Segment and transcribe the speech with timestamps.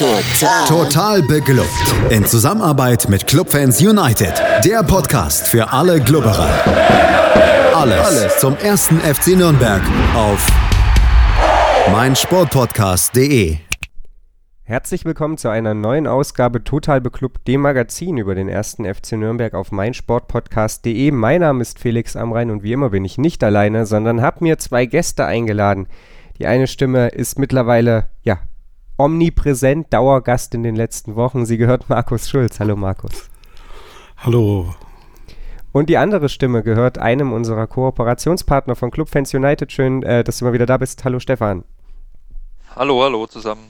[0.00, 0.66] Total.
[0.66, 1.68] Total beglückt.
[2.08, 4.32] In Zusammenarbeit mit Clubfans United.
[4.64, 6.48] Der Podcast für alle Glubberer.
[7.74, 9.82] Alles, Alles zum ersten FC Nürnberg
[10.16, 10.50] auf
[11.92, 13.58] meinsportpodcast.de.
[14.62, 19.52] Herzlich willkommen zu einer neuen Ausgabe Total Beklubbt, dem Magazin über den ersten FC Nürnberg
[19.52, 21.10] auf meinsportpodcast.de.
[21.10, 24.56] Mein Name ist Felix Amrein und wie immer bin ich nicht alleine, sondern habe mir
[24.56, 25.88] zwei Gäste eingeladen.
[26.38, 28.38] Die eine Stimme ist mittlerweile, ja,
[29.00, 31.46] omnipräsent, Dauergast in den letzten Wochen.
[31.46, 32.60] Sie gehört Markus Schulz.
[32.60, 33.30] Hallo Markus.
[34.18, 34.74] Hallo.
[35.72, 39.72] Und die andere Stimme gehört einem unserer Kooperationspartner von Clubfans United.
[39.72, 41.04] Schön, äh, dass du mal wieder da bist.
[41.04, 41.64] Hallo Stefan.
[42.76, 43.62] Hallo, hallo zusammen.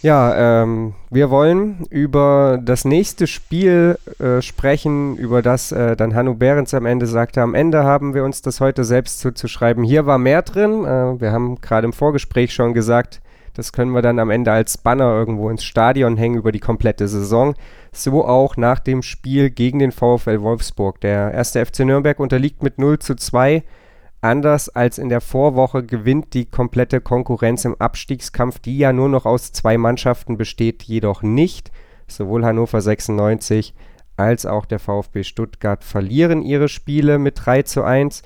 [0.00, 6.34] Ja, ähm, wir wollen über das nächste Spiel äh, sprechen, über das äh, dann Hanno
[6.34, 7.42] Behrens am Ende sagte.
[7.42, 9.82] Am Ende haben wir uns das heute selbst zuzuschreiben.
[9.82, 10.84] Hier war mehr drin.
[10.84, 13.20] Äh, wir haben gerade im Vorgespräch schon gesagt,
[13.58, 17.08] das können wir dann am Ende als Banner irgendwo ins Stadion hängen über die komplette
[17.08, 17.56] Saison.
[17.90, 21.00] So auch nach dem Spiel gegen den VfL Wolfsburg.
[21.00, 23.64] Der erste FC Nürnberg unterliegt mit 0 zu 2.
[24.20, 29.26] Anders als in der Vorwoche gewinnt die komplette Konkurrenz im Abstiegskampf, die ja nur noch
[29.26, 31.72] aus zwei Mannschaften besteht, jedoch nicht.
[32.06, 33.74] Sowohl Hannover 96
[34.16, 38.22] als auch der VfB Stuttgart verlieren ihre Spiele mit 3 zu 1.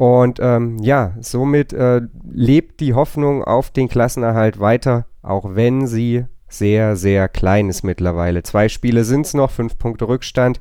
[0.00, 2.00] Und ähm, ja, somit äh,
[2.32, 8.42] lebt die Hoffnung auf den Klassenerhalt weiter, auch wenn sie sehr, sehr klein ist mittlerweile.
[8.42, 10.58] Zwei Spiele sind es noch, fünf Punkte Rückstand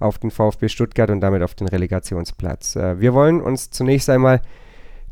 [0.00, 2.74] auf den VfB Stuttgart und damit auf den Relegationsplatz.
[2.74, 4.42] Äh, wir wollen uns zunächst einmal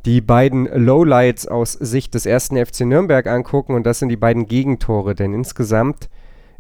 [0.04, 4.46] die beiden Lowlights aus Sicht des ersten FC Nürnberg angucken und das sind die beiden
[4.46, 6.10] Gegentore, denn insgesamt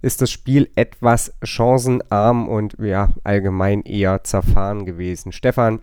[0.00, 5.32] ist das Spiel etwas chancenarm und ja, allgemein eher zerfahren gewesen.
[5.32, 5.80] Stefan,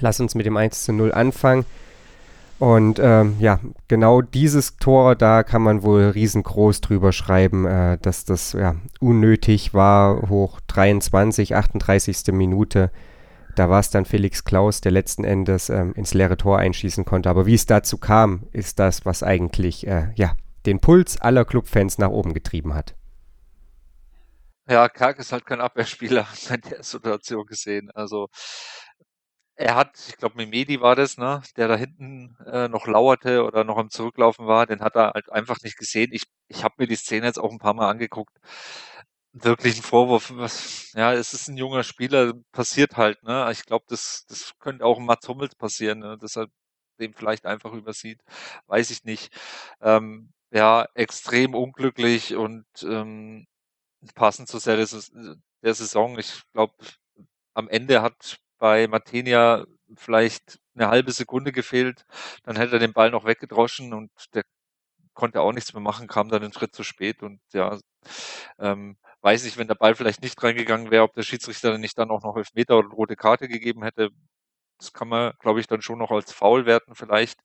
[0.00, 1.64] Lass uns mit dem 1 zu 0 anfangen.
[2.58, 8.24] Und ähm, ja, genau dieses Tor, da kann man wohl riesengroß drüber schreiben, äh, dass
[8.24, 12.32] das ja, unnötig war, hoch 23, 38.
[12.32, 12.90] Minute.
[13.56, 17.28] Da war es dann Felix Klaus, der letzten Endes ähm, ins leere Tor einschießen konnte.
[17.28, 20.32] Aber wie es dazu kam, ist das, was eigentlich äh, ja,
[20.64, 22.94] den Puls aller Clubfans nach oben getrieben hat.
[24.68, 27.90] Ja, Karg ist halt kein Abwehrspieler in der Situation gesehen.
[27.94, 28.28] Also
[29.56, 33.64] er hat, ich glaube, Mimedi war das, ne, der da hinten äh, noch lauerte oder
[33.64, 36.10] noch am Zurücklaufen war, den hat er halt einfach nicht gesehen.
[36.12, 38.36] Ich, ich habe mir die Szene jetzt auch ein paar Mal angeguckt.
[39.32, 43.48] Wirklich ein Vorwurf, was, ja, es ist ein junger Spieler, passiert halt, ne?
[43.52, 46.16] Ich glaube, das, das könnte auch Mats Hummels passieren, ne?
[46.18, 46.46] dass er
[46.98, 48.22] den vielleicht einfach übersieht,
[48.66, 49.30] weiß ich nicht.
[49.82, 53.46] Ähm, ja, extrem unglücklich und ähm,
[54.14, 56.18] passend zu sehr der Saison.
[56.18, 56.74] Ich glaube,
[57.54, 59.64] am Ende hat bei Martinia
[59.96, 62.04] vielleicht eine halbe Sekunde gefehlt,
[62.44, 64.44] dann hätte er den Ball noch weggedroschen und der
[65.14, 67.78] konnte auch nichts mehr machen, kam dann einen Schritt zu spät und ja,
[68.58, 71.98] ähm, weiß ich, wenn der Ball vielleicht nicht reingegangen wäre, ob der Schiedsrichter dann nicht
[71.98, 74.10] dann auch noch Elfmeter oder rote Karte gegeben hätte.
[74.78, 77.40] Das kann man, glaube ich, dann schon noch als Foul werten vielleicht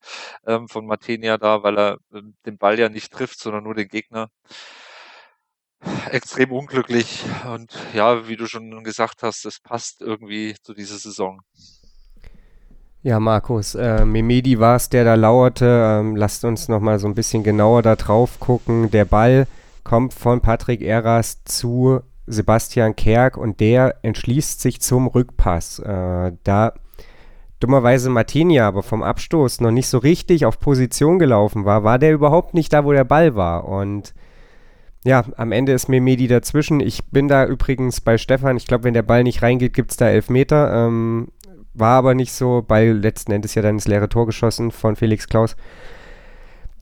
[0.45, 3.87] ähm, von Martinia da, weil er ähm, den Ball ja nicht trifft, sondern nur den
[3.89, 4.29] Gegner
[6.11, 11.41] extrem unglücklich und ja, wie du schon gesagt hast, es passt irgendwie zu dieser Saison.
[13.03, 15.65] Ja, Markus, äh, Memedi war es, der da lauerte.
[15.65, 18.91] Ähm, lasst uns noch mal so ein bisschen genauer da drauf gucken.
[18.91, 19.47] Der Ball
[19.83, 25.79] kommt von Patrick Eras zu Sebastian Kerk und der entschließt sich zum Rückpass.
[25.79, 26.73] Äh, da
[27.59, 32.13] dummerweise Martinia aber vom Abstoß noch nicht so richtig auf Position gelaufen war, war der
[32.13, 33.65] überhaupt nicht da, wo der Ball war.
[33.65, 34.13] Und
[35.03, 36.79] ja, am Ende ist Memedi dazwischen.
[36.79, 38.57] Ich bin da übrigens bei Stefan.
[38.57, 40.85] Ich glaube, wenn der Ball nicht reingeht, gibt es da Elfmeter.
[40.85, 41.29] Ähm,
[41.73, 42.61] war aber nicht so.
[42.61, 45.55] Ball letzten Endes ja dann ins leere Tor geschossen von Felix Klaus.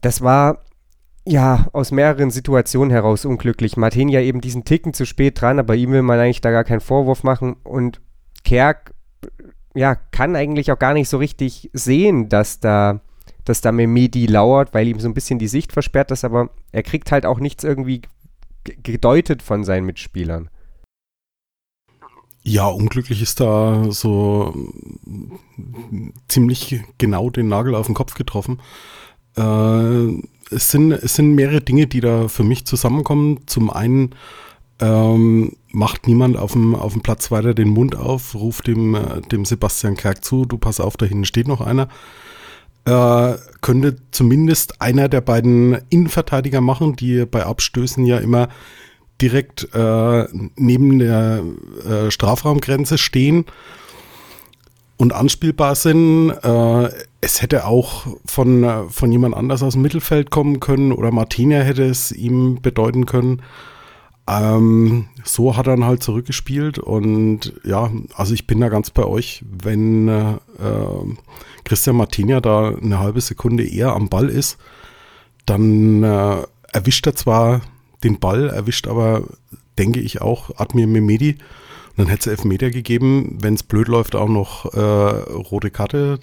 [0.02, 0.64] Das war
[1.26, 3.78] ja aus mehreren Situationen heraus unglücklich.
[3.78, 6.64] Martin ja eben diesen Ticken zu spät dran, aber ihm will man eigentlich da gar
[6.66, 7.56] keinen Vorwurf machen.
[7.64, 8.02] Und
[8.44, 8.94] Kerk
[9.76, 13.02] ja, kann eigentlich auch gar nicht so richtig sehen, dass da
[13.50, 16.84] dass da Memedi lauert, weil ihm so ein bisschen die Sicht versperrt ist, aber er
[16.84, 18.04] kriegt halt auch nichts irgendwie
[18.64, 20.50] gedeutet von seinen Mitspielern.
[22.44, 24.54] Ja, unglücklich ist da so
[26.28, 28.62] ziemlich genau den Nagel auf den Kopf getroffen.
[29.36, 30.22] Äh,
[30.52, 33.48] es, sind, es sind mehrere Dinge, die da für mich zusammenkommen.
[33.48, 34.16] Zum einen
[34.80, 39.22] ähm, macht niemand auf dem, auf dem Platz weiter den Mund auf, ruft dem, äh,
[39.22, 41.90] dem Sebastian Kerk zu, du pass auf, da hinten steht noch einer
[42.86, 48.50] äh, könnte zumindest einer der beiden Innenverteidiger machen, die bei Abstößen ja immer
[49.22, 51.44] direkt äh, neben der
[51.86, 53.46] äh, Strafraumgrenze stehen.
[54.98, 56.30] und anspielbar sind.
[56.30, 56.90] Äh,
[57.22, 61.84] es hätte auch von, von jemand anders aus dem Mittelfeld kommen können oder Martina hätte
[61.84, 63.42] es ihm bedeuten können.
[64.30, 69.04] Ähm, so hat er dann halt zurückgespielt und ja, also ich bin da ganz bei
[69.04, 70.38] euch, wenn äh,
[71.64, 74.60] Christian Martinia da eine halbe Sekunde eher am Ball ist,
[75.48, 77.62] dann äh, erwischt er zwar
[78.04, 79.24] den Ball, erwischt aber,
[79.80, 81.38] denke ich, auch Admir Mehmedi.
[81.90, 86.20] Und dann hätte es Elfmeter gegeben, wenn es blöd läuft, auch noch äh, rote Karte.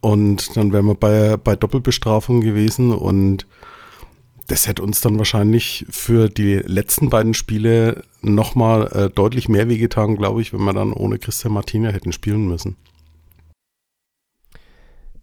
[0.00, 3.46] Und dann wären wir bei, bei Doppelbestrafung gewesen und
[4.52, 10.14] das hätte uns dann wahrscheinlich für die letzten beiden Spiele nochmal äh, deutlich mehr wehgetan,
[10.16, 12.76] glaube ich, wenn wir dann ohne Christian Martina hätten spielen müssen.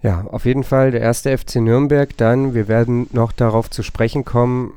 [0.01, 4.25] Ja, auf jeden Fall der erste FC Nürnberg dann, wir werden noch darauf zu sprechen
[4.25, 4.73] kommen,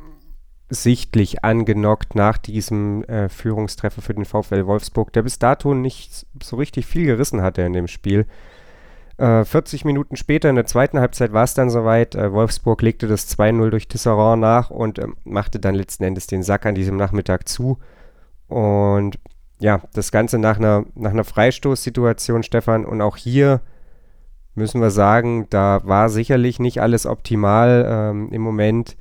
[0.69, 6.57] sichtlich angenockt nach diesem äh, Führungstreffer für den VfL Wolfsburg, der bis dato nicht so
[6.57, 8.27] richtig viel gerissen hatte in dem Spiel.
[9.19, 12.15] 40 äh, Minuten später in der zweiten Halbzeit war es dann soweit.
[12.15, 16.43] Äh, Wolfsburg legte das 2-0 durch Tisserand nach und äh, machte dann letzten Endes den
[16.43, 17.79] Sack an diesem Nachmittag zu.
[18.49, 19.19] Und
[19.61, 22.85] ja, das Ganze nach einer, nach einer Freistoßsituation, Stefan.
[22.85, 23.61] Und auch hier
[24.55, 28.97] müssen wir sagen, da war sicherlich nicht alles optimal ähm, im Moment.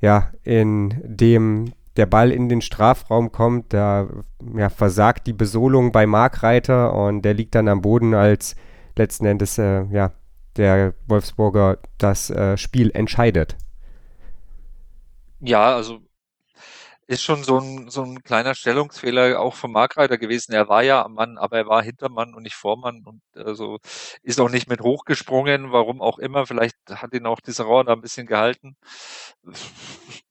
[0.00, 4.06] Ja, in dem der Ball in den Strafraum kommt, da
[4.54, 8.54] ja, versagt die Besolung bei Markreiter und der liegt dann am Boden als
[8.98, 10.12] letzten Endes äh, ja,
[10.56, 13.56] der Wolfsburger das äh, Spiel entscheidet.
[15.40, 16.00] Ja, also
[17.08, 20.52] ist schon so ein, so ein kleiner Stellungsfehler auch vom Markreiter gewesen.
[20.52, 23.78] Er war ja am Mann, aber er war Hintermann und nicht Vormann und also
[24.22, 26.46] ist auch nicht mit hochgesprungen, warum auch immer.
[26.46, 28.76] Vielleicht hat ihn auch dieser Rauer da ein bisschen gehalten.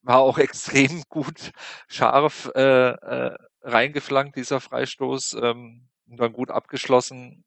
[0.04, 1.52] War auch extrem gut
[1.88, 5.36] scharf äh, äh, reingeflankt, dieser Freistoß.
[5.42, 7.44] Ähm, und dann gut abgeschlossen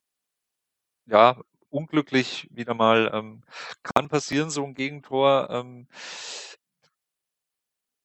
[1.11, 1.41] ja,
[1.71, 3.11] unglücklich wieder mal.
[3.15, 3.43] Ähm,
[3.83, 5.49] kann passieren, so ein Gegentor.
[5.51, 5.89] Ähm,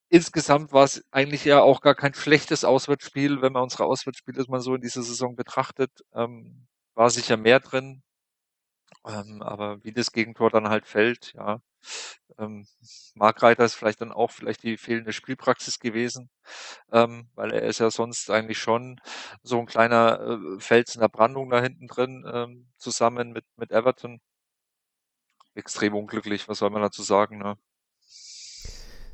[0.10, 4.60] insgesamt war es eigentlich ja auch gar kein schlechtes Auswärtsspiel, wenn man unsere Auswärtsspiele mal
[4.62, 5.92] so in dieser Saison betrachtet.
[6.14, 8.02] Ähm, war sicher mehr drin.
[9.08, 11.60] Ähm, aber wie das Gegentor dann halt fällt, ja.
[12.40, 12.68] Ähm,
[13.16, 16.30] Markreiter ist vielleicht dann auch vielleicht die fehlende Spielpraxis gewesen,
[16.92, 19.00] ähm, weil er ist ja sonst eigentlich schon
[19.44, 20.20] so ein kleiner
[20.58, 24.20] äh, Fels in der Brandung da hinten drin, ähm, zusammen mit, mit Everton.
[25.56, 27.58] Extrem unglücklich, was soll man dazu sagen, ne?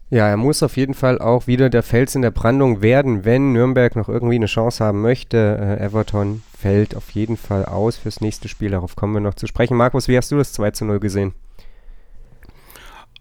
[0.10, 3.54] Ja, er muss auf jeden Fall auch wieder der Fels in der Brandung werden, wenn
[3.54, 5.38] Nürnberg noch irgendwie eine Chance haben möchte.
[5.58, 8.72] Äh, Everton fällt auf jeden Fall aus fürs nächste Spiel.
[8.72, 9.78] Darauf kommen wir noch zu sprechen.
[9.78, 11.34] Markus, wie hast du das 2 zu 0 gesehen?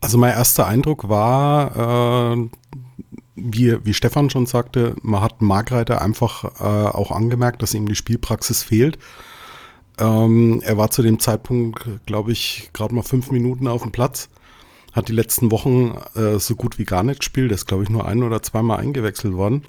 [0.00, 2.48] Also mein erster Eindruck war, äh,
[3.36, 7.94] wie, wie Stefan schon sagte, man hat Margreiter einfach äh, auch angemerkt, dass ihm die
[7.94, 8.98] Spielpraxis fehlt.
[10.00, 14.28] Ähm, er war zu dem Zeitpunkt, glaube ich, gerade mal fünf Minuten auf dem Platz
[14.92, 17.52] hat die letzten Wochen äh, so gut wie gar nicht gespielt.
[17.52, 19.62] ist, glaube ich, nur ein oder zweimal eingewechselt worden.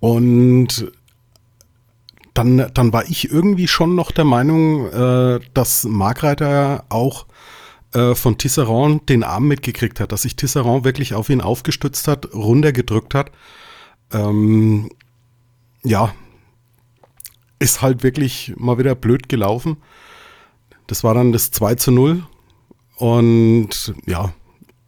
[0.00, 0.92] Und
[2.34, 7.26] dann, dann war ich irgendwie schon noch der Meinung, äh, dass Markreiter auch
[7.94, 12.34] äh, von Tisserand den Arm mitgekriegt hat, dass sich Tisserand wirklich auf ihn aufgestützt hat,
[12.34, 13.30] runtergedrückt hat.
[14.12, 14.90] Ähm,
[15.84, 16.12] ja,
[17.64, 19.78] ist halt wirklich mal wieder blöd gelaufen.
[20.86, 22.22] Das war dann das 2 zu 0
[22.96, 24.34] und ja,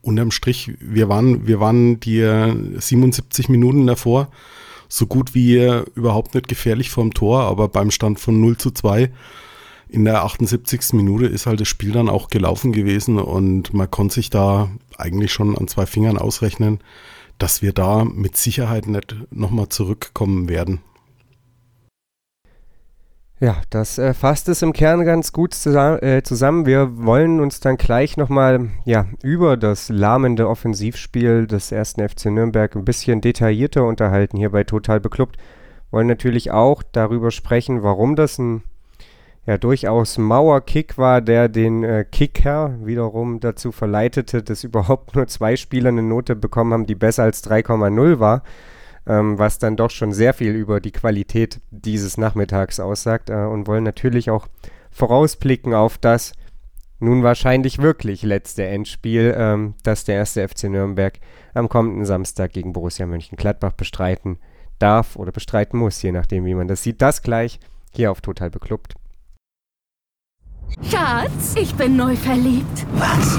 [0.02, 2.20] unterm Strich, wir waren, wir waren die
[2.78, 4.28] 77 Minuten davor
[4.88, 5.56] so gut wie
[5.94, 9.10] überhaupt nicht gefährlich vorm Tor, aber beim Stand von 0 zu 2
[9.88, 10.92] in der 78.
[10.92, 15.32] Minute ist halt das Spiel dann auch gelaufen gewesen und man konnte sich da eigentlich
[15.32, 16.80] schon an zwei Fingern ausrechnen,
[17.38, 20.80] dass wir da mit Sicherheit nicht nochmal zurückkommen werden.
[23.38, 26.64] Ja, das äh, fasst es im Kern ganz gut zusammen, äh, zusammen.
[26.64, 32.74] Wir wollen uns dann gleich nochmal ja, über das lahmende Offensivspiel des ersten FC Nürnberg
[32.74, 35.36] ein bisschen detaillierter unterhalten hier bei Total Beklubbt.
[35.90, 38.62] Wollen natürlich auch darüber sprechen, warum das ein
[39.44, 45.56] ja, durchaus Mauerkick war, der den äh, Kicker wiederum dazu verleitete, dass überhaupt nur zwei
[45.56, 48.42] Spieler eine Note bekommen haben, die besser als 3,0 war
[49.06, 53.66] ähm, was dann doch schon sehr viel über die Qualität dieses Nachmittags aussagt äh, und
[53.66, 54.48] wollen natürlich auch
[54.90, 56.32] vorausblicken auf das
[56.98, 61.18] nun wahrscheinlich wirklich letzte Endspiel, ähm, das der erste FC Nürnberg
[61.54, 64.38] am kommenden Samstag gegen Borussia Mönchengladbach bestreiten
[64.78, 67.02] darf oder bestreiten muss, je nachdem, wie man das sieht.
[67.02, 67.60] Das gleich
[67.92, 68.94] hier auf Total Beklubbt.
[70.82, 72.86] Schatz, ich bin neu verliebt.
[72.94, 73.38] Was?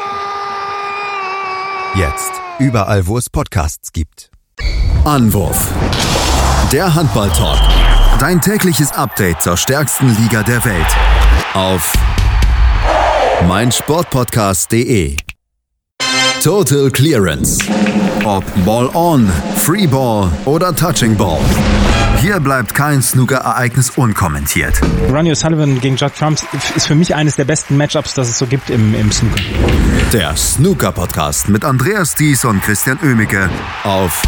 [1.95, 4.31] Jetzt überall, wo es Podcasts gibt.
[5.03, 5.73] Anwurf.
[6.71, 7.59] Der Handball-Talk.
[8.17, 10.85] Dein tägliches Update zur stärksten Liga der Welt.
[11.53, 11.91] Auf
[13.45, 15.17] meinsportpodcast.de.
[16.43, 17.59] Total Clearance.
[18.25, 21.39] Ob Ball on, Free Ball oder Touching Ball.
[22.19, 24.79] Hier bleibt kein Snooker-Ereignis unkommentiert.
[25.11, 26.39] Ronnie O'Sullivan gegen Judd Trump
[26.75, 29.41] ist für mich eines der besten Matchups, das es so gibt im, im Snooker.
[30.13, 33.49] Der Snooker-Podcast mit Andreas Thies und Christian Oemicke
[33.83, 34.21] auf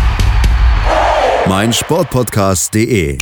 [1.48, 3.18] meinsportpodcast.de.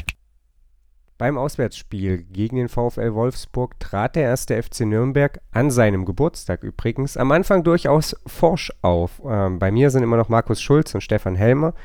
[1.21, 7.15] Beim Auswärtsspiel gegen den VfL Wolfsburg trat der erste FC Nürnberg an seinem Geburtstag übrigens
[7.15, 9.21] am Anfang durchaus forsch auf.
[9.23, 11.75] Ähm, bei mir sind immer noch Markus Schulz und Stefan Helmer.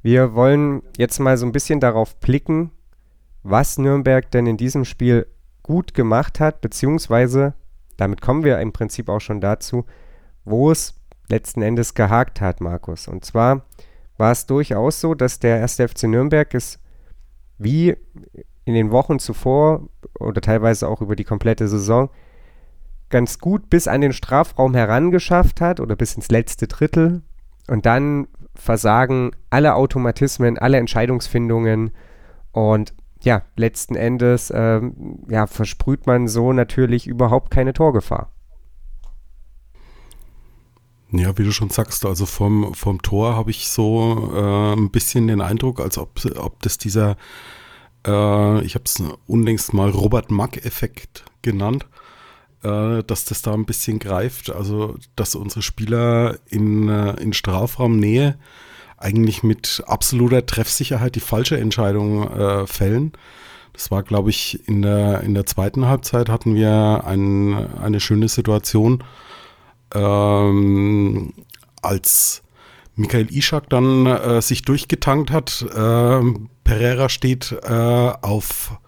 [0.00, 2.70] Wir wollen jetzt mal so ein bisschen darauf blicken,
[3.42, 5.26] was Nürnberg denn in diesem Spiel
[5.62, 7.52] gut gemacht hat, beziehungsweise
[7.98, 9.84] damit kommen wir im Prinzip auch schon dazu,
[10.46, 10.94] wo es
[11.28, 13.06] letzten Endes gehakt hat, Markus.
[13.06, 13.66] Und zwar
[14.16, 16.78] war es durchaus so, dass der erste FC Nürnberg es
[17.58, 17.98] wie
[18.64, 19.88] in den Wochen zuvor
[20.18, 22.10] oder teilweise auch über die komplette Saison
[23.10, 27.22] ganz gut bis an den Strafraum herangeschafft hat oder bis ins letzte Drittel
[27.68, 31.92] und dann versagen alle Automatismen, alle Entscheidungsfindungen
[32.52, 38.32] und ja, letzten Endes ähm, ja, versprüht man so natürlich überhaupt keine Torgefahr.
[41.12, 45.28] Ja, wie du schon sagst, also vom, vom Tor habe ich so äh, ein bisschen
[45.28, 47.16] den Eindruck, als ob, ob das dieser
[48.06, 51.86] äh, ich habe es unlängst mal Robert Mack-Effekt genannt,
[52.62, 54.50] äh, dass das da ein bisschen greift.
[54.50, 58.38] Also, dass unsere Spieler in, äh, in Strafraumnähe
[58.96, 63.12] eigentlich mit absoluter Treffsicherheit die falsche Entscheidung äh, fällen.
[63.72, 68.28] Das war, glaube ich, in der, in der zweiten Halbzeit hatten wir ein, eine schöne
[68.28, 69.02] Situation,
[69.94, 71.32] ähm,
[71.80, 72.42] als
[72.94, 75.62] Michael Ishak dann äh, sich durchgetankt hat.
[75.74, 76.20] Äh,
[76.64, 77.68] Pereira steht äh,
[78.22, 78.78] auf,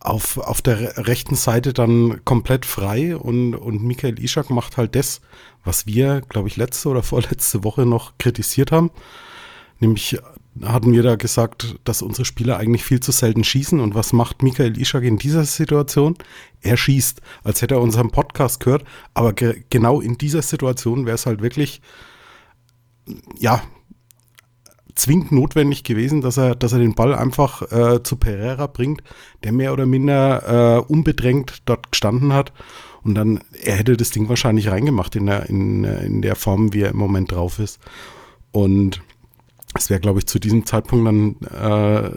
[0.00, 5.20] auf, auf der rechten Seite dann komplett frei und, und Michael Ishak macht halt das,
[5.64, 8.90] was wir, glaube ich, letzte oder vorletzte Woche noch kritisiert haben.
[9.78, 10.18] Nämlich
[10.62, 13.78] hatten wir da gesagt, dass unsere Spieler eigentlich viel zu selten schießen.
[13.78, 16.16] Und was macht Michael Ishak in dieser Situation?
[16.62, 18.84] Er schießt, als hätte er unseren Podcast gehört.
[19.12, 21.82] Aber ge genau in dieser Situation wäre es halt wirklich
[23.38, 23.62] ja,
[24.96, 29.02] zwingend notwendig gewesen, dass er, dass er den Ball einfach äh, zu Pereira bringt,
[29.44, 32.52] der mehr oder minder äh, unbedrängt dort gestanden hat.
[33.04, 36.80] Und dann, er hätte das Ding wahrscheinlich reingemacht in der, in, in der Form, wie
[36.80, 37.78] er im Moment drauf ist.
[38.50, 39.02] Und
[39.76, 42.10] es wäre, glaube ich, zu diesem Zeitpunkt dann äh,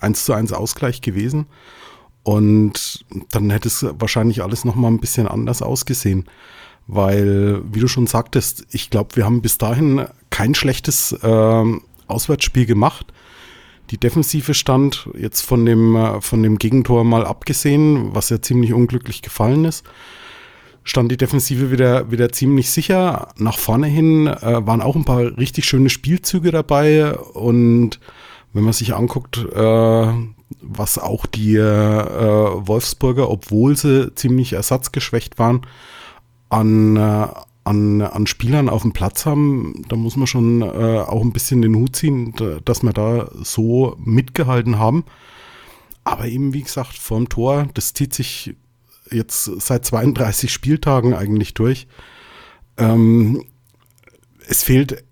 [0.00, 1.46] 1 zu 1 Ausgleich gewesen.
[2.22, 6.26] Und dann hätte es wahrscheinlich alles nochmal ein bisschen anders ausgesehen.
[6.86, 11.64] Weil, wie du schon sagtest, ich glaube, wir haben bis dahin kein schlechtes äh,
[12.08, 13.12] Auswärtsspiel gemacht.
[13.90, 18.72] Die Defensive stand jetzt von dem, äh, von dem Gegentor mal abgesehen, was ja ziemlich
[18.72, 19.84] unglücklich gefallen ist,
[20.82, 23.28] stand die Defensive wieder, wieder ziemlich sicher.
[23.38, 28.00] Nach vorne hin äh, waren auch ein paar richtig schöne Spielzüge dabei und
[28.52, 30.12] wenn man sich anguckt, äh,
[30.62, 35.62] was auch die äh, Wolfsburger, obwohl sie ziemlich ersatzgeschwächt waren,
[36.48, 37.26] an, äh,
[37.66, 40.66] an, an Spielern auf dem Platz haben, da muss man schon äh,
[41.00, 42.32] auch ein bisschen den Hut ziehen,
[42.64, 45.04] dass wir da so mitgehalten haben.
[46.04, 48.54] Aber eben, wie gesagt, vorm Tor, das zieht sich
[49.10, 51.88] jetzt seit 32 Spieltagen eigentlich durch.
[52.76, 53.44] Ähm,
[54.46, 55.04] es fehlt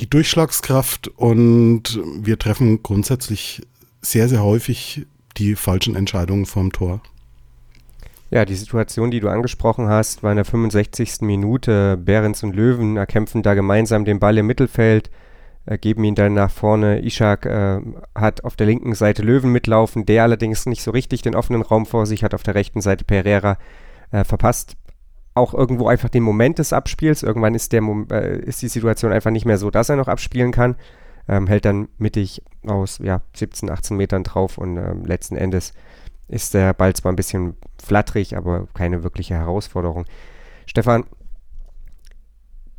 [0.00, 3.62] die Durchschlagskraft und wir treffen grundsätzlich
[4.02, 7.00] sehr, sehr häufig die falschen Entscheidungen vorm Tor.
[8.30, 11.22] Ja, die Situation, die du angesprochen hast, war in der 65.
[11.22, 11.96] Minute.
[11.96, 15.10] Behrens und Löwen erkämpfen da gemeinsam den Ball im Mittelfeld,
[15.66, 17.04] äh, geben ihn dann nach vorne.
[17.04, 17.80] Ishak äh,
[18.14, 21.86] hat auf der linken Seite Löwen mitlaufen, der allerdings nicht so richtig den offenen Raum
[21.86, 22.32] vor sich hat.
[22.32, 23.58] Auf der rechten Seite Pereira
[24.12, 24.76] äh, verpasst
[25.34, 27.24] auch irgendwo einfach den Moment des Abspiels.
[27.24, 27.82] Irgendwann ist, der,
[28.12, 30.76] äh, ist die Situation einfach nicht mehr so, dass er noch abspielen kann.
[31.28, 35.72] Ähm, hält dann mittig aus ja, 17, 18 Metern drauf und ähm, letzten Endes
[36.30, 40.06] ist der Ball zwar ein bisschen flatterig, aber keine wirkliche Herausforderung.
[40.66, 41.04] Stefan,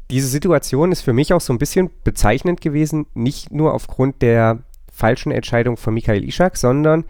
[0.10, 4.60] diese Situation ist für mich auch so ein bisschen bezeichnend gewesen, nicht nur aufgrund der
[4.92, 7.06] falschen Entscheidung von Michael Ischak, sondern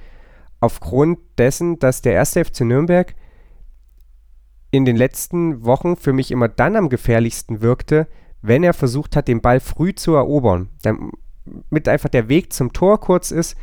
[0.59, 3.15] aufgrund dessen, dass der erste FC Nürnberg
[4.69, 8.07] in den letzten Wochen für mich immer dann am gefährlichsten wirkte,
[8.41, 10.69] wenn er versucht hat, den Ball früh zu erobern.
[10.81, 13.55] Damit einfach der Weg zum Tor kurz ist,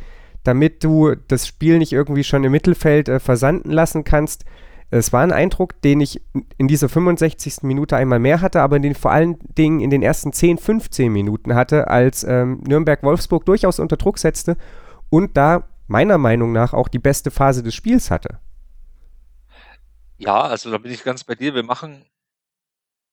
[0.43, 4.45] damit du das Spiel nicht irgendwie schon im Mittelfeld äh, versanden lassen kannst.
[4.91, 6.21] Es war ein Eindruck, den ich
[6.57, 7.61] in dieser 65.
[7.61, 11.53] Minute einmal mehr hatte, aber den vor allen Dingen in den ersten 10, 15 Minuten
[11.53, 14.57] hatte, als ähm, Nürnberg-Wolfsburg durchaus unter Druck setzte
[15.09, 18.39] und da meiner Meinung nach auch die beste Phase des Spiels hatte.
[20.17, 21.53] Ja, also da bin ich ganz bei dir.
[21.53, 22.05] Wir machen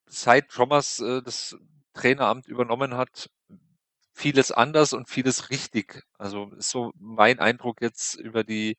[0.06, 1.56] seit Thomas äh, das
[1.94, 3.30] Traineramt übernommen hat,
[4.16, 6.02] vieles anders und vieles richtig.
[6.18, 8.76] Also ist so mein Eindruck jetzt über die,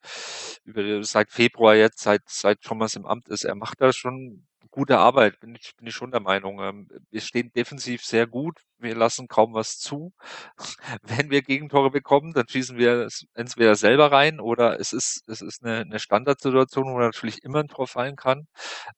[0.64, 3.44] über seit Februar jetzt, seit seit Thomas im Amt ist.
[3.44, 6.60] Er macht da schon gute Arbeit, bin ich, bin ich schon der Meinung.
[6.60, 8.60] Ähm, wir stehen defensiv sehr gut.
[8.78, 10.12] Wir lassen kaum was zu.
[11.02, 15.64] Wenn wir Gegentore bekommen, dann schießen wir entweder selber rein oder es ist, es ist
[15.64, 18.46] eine, eine Standardsituation, wo natürlich immer ein Tor fallen kann.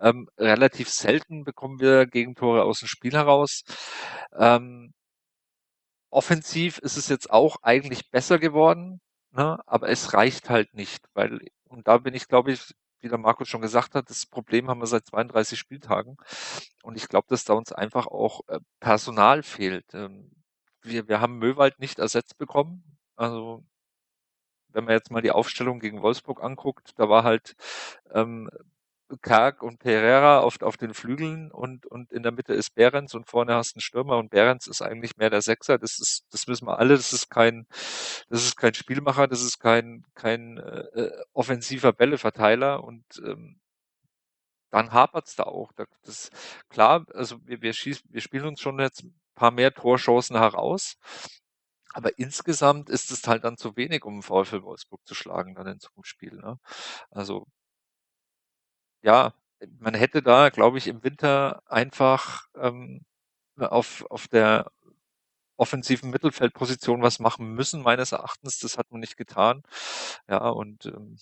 [0.00, 3.62] Ähm, relativ selten bekommen wir Gegentore aus dem Spiel heraus.
[4.38, 4.92] Ähm,
[6.10, 9.00] offensiv ist es jetzt auch eigentlich besser geworden,
[9.32, 9.58] ne?
[9.66, 13.48] aber es reicht halt nicht, weil, und da bin ich, glaube ich, wie der Markus
[13.48, 16.16] schon gesagt hat, das Problem haben wir seit 32 Spieltagen.
[16.82, 19.86] Und ich glaube, dass da uns einfach auch äh, Personal fehlt.
[19.94, 20.30] Ähm,
[20.82, 22.98] wir, wir haben Möwald nicht ersetzt bekommen.
[23.16, 23.64] Also
[24.68, 27.56] wenn man jetzt mal die Aufstellung gegen Wolfsburg anguckt, da war halt
[28.12, 28.50] ähm,
[29.22, 33.28] Karg und Pereira auf, auf den Flügeln und, und in der Mitte ist Behrens und
[33.28, 35.78] vorne hast du einen Stürmer und Behrens ist eigentlich mehr der Sechser.
[35.78, 36.96] Das ist, das wissen wir alle.
[36.96, 37.66] Das ist kein,
[38.28, 43.60] das ist kein Spielmacher, das ist kein, kein äh, äh offensiver Bälleverteiler und ähm,
[44.70, 45.72] dann hapert's da auch.
[46.02, 46.30] Das,
[46.68, 50.96] klar, also wir, wir, schießen, wir spielen uns schon jetzt ein paar mehr Torchancen heraus.
[51.92, 55.80] Aber insgesamt ist es halt dann zu wenig, um VfL Wolfsburg zu schlagen dann in
[55.80, 56.36] so einem Spiel.
[56.36, 56.58] Ne?
[57.10, 57.46] Also
[59.02, 59.32] ja,
[59.78, 63.04] man hätte da, glaube ich, im Winter einfach ähm,
[63.58, 64.70] auf, auf der
[65.56, 68.58] offensiven Mittelfeldposition was machen müssen, meines Erachtens.
[68.60, 69.62] Das hat man nicht getan.
[70.28, 71.18] Ja, und ähm,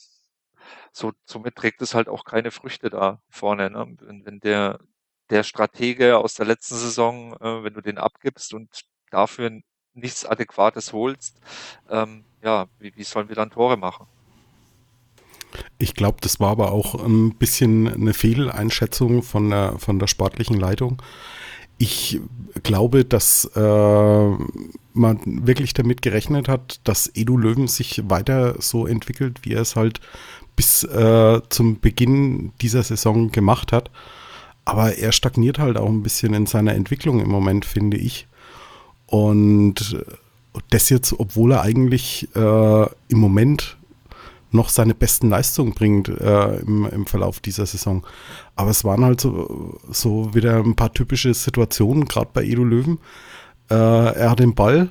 [0.93, 3.71] so, somit trägt es halt auch keine Früchte da vorne.
[3.71, 3.97] Ne?
[4.01, 4.79] Wenn, wenn der,
[5.31, 9.61] der Stratege aus der letzten Saison, äh, wenn du den abgibst und dafür
[9.95, 11.41] nichts Adäquates holst,
[11.89, 14.07] ähm, ja, wie, wie sollen wir dann Tore machen?
[15.79, 20.59] Ich glaube, das war aber auch ein bisschen eine Fehleinschätzung von der, von der sportlichen
[20.59, 21.03] Leitung.
[21.79, 22.21] Ich
[22.65, 24.31] glaube, dass äh,
[24.93, 29.77] man wirklich damit gerechnet hat, dass Edu Löwen sich weiter so entwickelt, wie er es
[29.77, 30.01] halt
[30.57, 33.91] bis äh, zum Beginn dieser Saison gemacht hat.
[34.65, 38.27] Aber er stagniert halt auch ein bisschen in seiner Entwicklung im Moment, finde ich.
[39.07, 39.97] Und
[40.71, 43.78] das jetzt, obwohl er eigentlich äh, im Moment
[44.51, 48.07] noch seine besten Leistungen bringt äh, im, im Verlauf dieser Saison.
[48.57, 52.99] Aber es waren halt so, so wieder ein paar typische Situationen, gerade bei Edu Löwen.
[53.71, 54.91] Äh, er hat den Ball,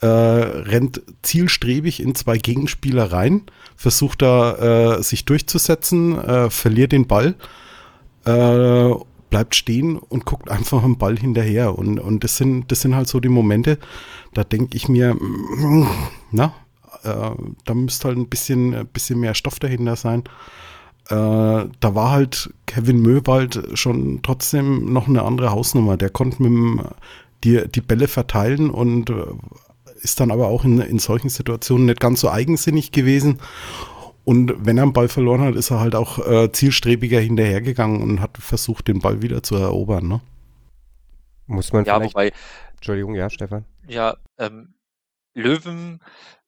[0.00, 3.42] äh, rennt zielstrebig in zwei Gegenspieler rein,
[3.76, 7.34] versucht da äh, sich durchzusetzen, äh, verliert den Ball,
[8.24, 8.90] äh,
[9.30, 11.78] bleibt stehen und guckt einfach am Ball hinterher.
[11.78, 13.78] Und, und das, sind, das sind halt so die Momente,
[14.34, 15.16] da denke ich mir,
[16.30, 16.52] na,
[17.02, 17.30] äh,
[17.64, 20.24] da müsste halt ein bisschen, ein bisschen mehr Stoff dahinter sein.
[21.08, 21.14] Äh,
[21.80, 25.96] da war halt Kevin Möwald schon trotzdem noch eine andere Hausnummer.
[25.96, 26.88] Der konnte mit dem,
[27.44, 29.24] die, die Bälle verteilen und äh,
[30.00, 33.40] ist dann aber auch in, in solchen Situationen nicht ganz so eigensinnig gewesen.
[34.24, 38.20] Und wenn er einen Ball verloren hat, ist er halt auch äh, zielstrebiger hinterhergegangen und
[38.20, 40.06] hat versucht, den Ball wieder zu erobern.
[40.06, 40.20] Ne?
[41.46, 42.14] Muss man ja, vielleicht...
[42.14, 42.32] Wobei,
[42.74, 43.64] Entschuldigung, ja, Stefan.
[43.88, 44.74] Ja, ähm,
[45.34, 46.00] Löwen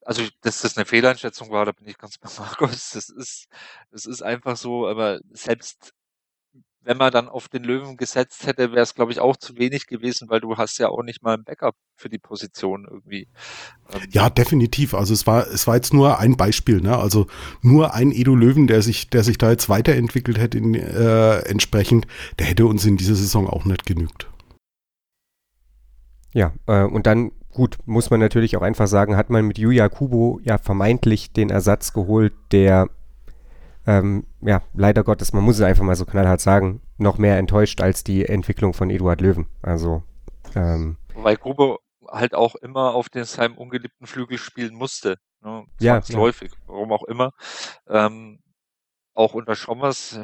[0.04, 2.90] also, dass das eine Fehleinschätzung war, da bin ich ganz bei Markus.
[2.94, 3.46] Das ist
[3.90, 5.94] das ist einfach so, aber selbst
[6.84, 9.86] wenn man dann auf den Löwen gesetzt hätte, wäre es, glaube ich, auch zu wenig
[9.86, 13.28] gewesen, weil du hast ja auch nicht mal ein Backup für die Position irgendwie.
[13.92, 14.94] Ähm, ja, definitiv.
[14.94, 16.96] Also es war, es war jetzt nur ein Beispiel, ne?
[16.98, 17.26] Also
[17.62, 22.06] nur ein Edu Löwen, der sich, der sich da jetzt weiterentwickelt hätte in, äh, entsprechend,
[22.38, 24.28] der hätte uns in dieser Saison auch nicht genügt.
[26.34, 29.88] Ja, äh, und dann gut, muss man natürlich auch einfach sagen, hat man mit Yuya
[29.88, 32.90] Kubo ja vermeintlich den Ersatz geholt, der
[33.86, 37.80] ähm, ja, leider Gottes, man muss es einfach mal so knallhart sagen, noch mehr enttäuscht
[37.80, 39.46] als die Entwicklung von Eduard Löwen.
[39.62, 40.02] Also,
[40.54, 45.18] ähm, Weil Kubo halt auch immer auf den seinem ungeliebten Flügel spielen musste.
[45.42, 45.64] Ne?
[45.80, 47.32] Ja, häufig, warum auch immer.
[47.88, 48.40] Ähm,
[49.12, 50.20] auch unter Schommers,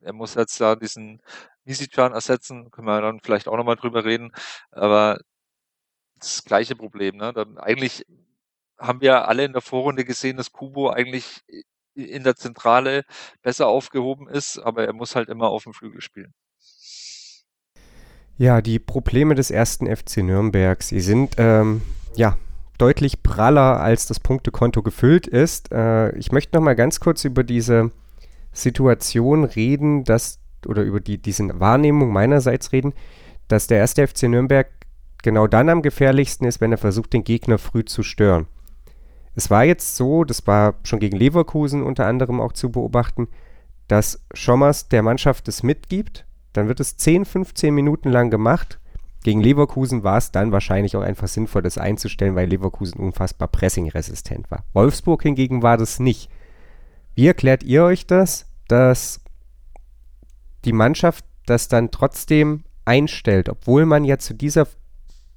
[0.00, 1.20] er muss jetzt da diesen
[1.64, 4.32] Misicjan ersetzen, können wir dann vielleicht auch nochmal drüber reden,
[4.70, 5.18] aber
[6.18, 7.16] das gleiche Problem.
[7.16, 7.32] Ne?
[7.32, 8.04] Dann eigentlich
[8.78, 11.42] haben wir alle in der Vorrunde gesehen, dass Kubo eigentlich
[11.94, 13.04] in der Zentrale
[13.42, 16.34] besser aufgehoben ist, aber er muss halt immer auf dem Flügel spielen.
[18.36, 21.82] Ja, die Probleme des ersten FC Nürnberg, sie sind ähm,
[22.16, 22.36] ja
[22.78, 25.70] deutlich praller, als das Punktekonto gefüllt ist.
[25.70, 27.92] Äh, ich möchte noch mal ganz kurz über diese
[28.52, 32.92] Situation reden, dass oder über die, diese Wahrnehmung meinerseits reden,
[33.48, 34.68] dass der erste FC Nürnberg
[35.22, 38.46] genau dann am gefährlichsten ist, wenn er versucht, den Gegner früh zu stören.
[39.34, 43.28] Es war jetzt so, das war schon gegen Leverkusen unter anderem auch zu beobachten,
[43.88, 48.78] dass Schommers der Mannschaft es mitgibt, dann wird es 10, 15 Minuten lang gemacht.
[49.24, 54.50] Gegen Leverkusen war es dann wahrscheinlich auch einfach sinnvoll, das einzustellen, weil Leverkusen unfassbar pressingresistent
[54.50, 54.64] war.
[54.72, 56.30] Wolfsburg hingegen war das nicht.
[57.14, 59.20] Wie erklärt ihr euch das, dass
[60.64, 64.66] die Mannschaft das dann trotzdem einstellt, obwohl man ja zu dieser,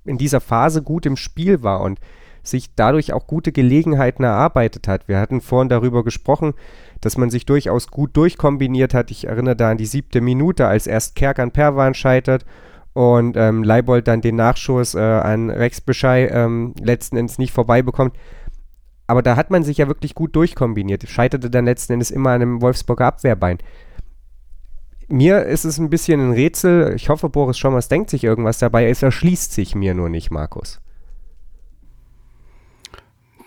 [0.05, 1.99] in dieser Phase gut im Spiel war und
[2.43, 5.07] sich dadurch auch gute Gelegenheiten erarbeitet hat.
[5.07, 6.53] Wir hatten vorhin darüber gesprochen,
[7.01, 9.11] dass man sich durchaus gut durchkombiniert hat.
[9.11, 12.45] Ich erinnere da an die siebte Minute, als erst Kerk an Perwan scheitert
[12.93, 17.81] und ähm, Leibold dann den Nachschuss äh, an Rex Beschei ähm, letzten Endes nicht vorbei
[17.81, 18.15] bekommt.
[19.07, 21.07] Aber da hat man sich ja wirklich gut durchkombiniert.
[21.07, 23.59] Scheiterte dann letzten Endes immer an einem Wolfsburger Abwehrbein.
[25.07, 26.93] Mir ist es ein bisschen ein Rätsel.
[26.95, 28.89] Ich hoffe, Boris Schommers denkt sich irgendwas dabei.
[28.89, 30.81] Es erschließt sich mir nur nicht, Markus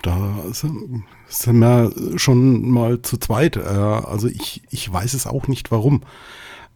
[0.01, 1.03] da sind,
[1.45, 3.57] wir schon mal zu zweit.
[3.57, 6.01] Äh, also ich, ich weiß es auch nicht warum.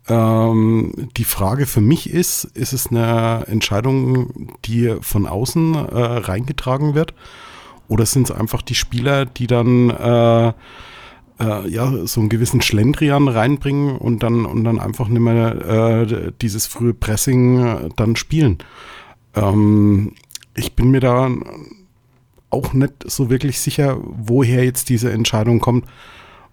[0.07, 6.93] Ähm, die Frage für mich ist, ist es eine Entscheidung, die von außen äh, reingetragen
[6.93, 7.13] wird?
[7.87, 10.53] Oder sind es einfach die Spieler, die dann äh,
[11.39, 16.31] äh, ja, so einen gewissen Schlendrian reinbringen und dann, und dann einfach nicht mehr äh,
[16.41, 18.59] dieses frühe Pressing dann spielen?
[19.35, 20.13] Ähm,
[20.55, 21.29] ich bin mir da
[22.49, 25.85] auch nicht so wirklich sicher, woher jetzt diese Entscheidung kommt.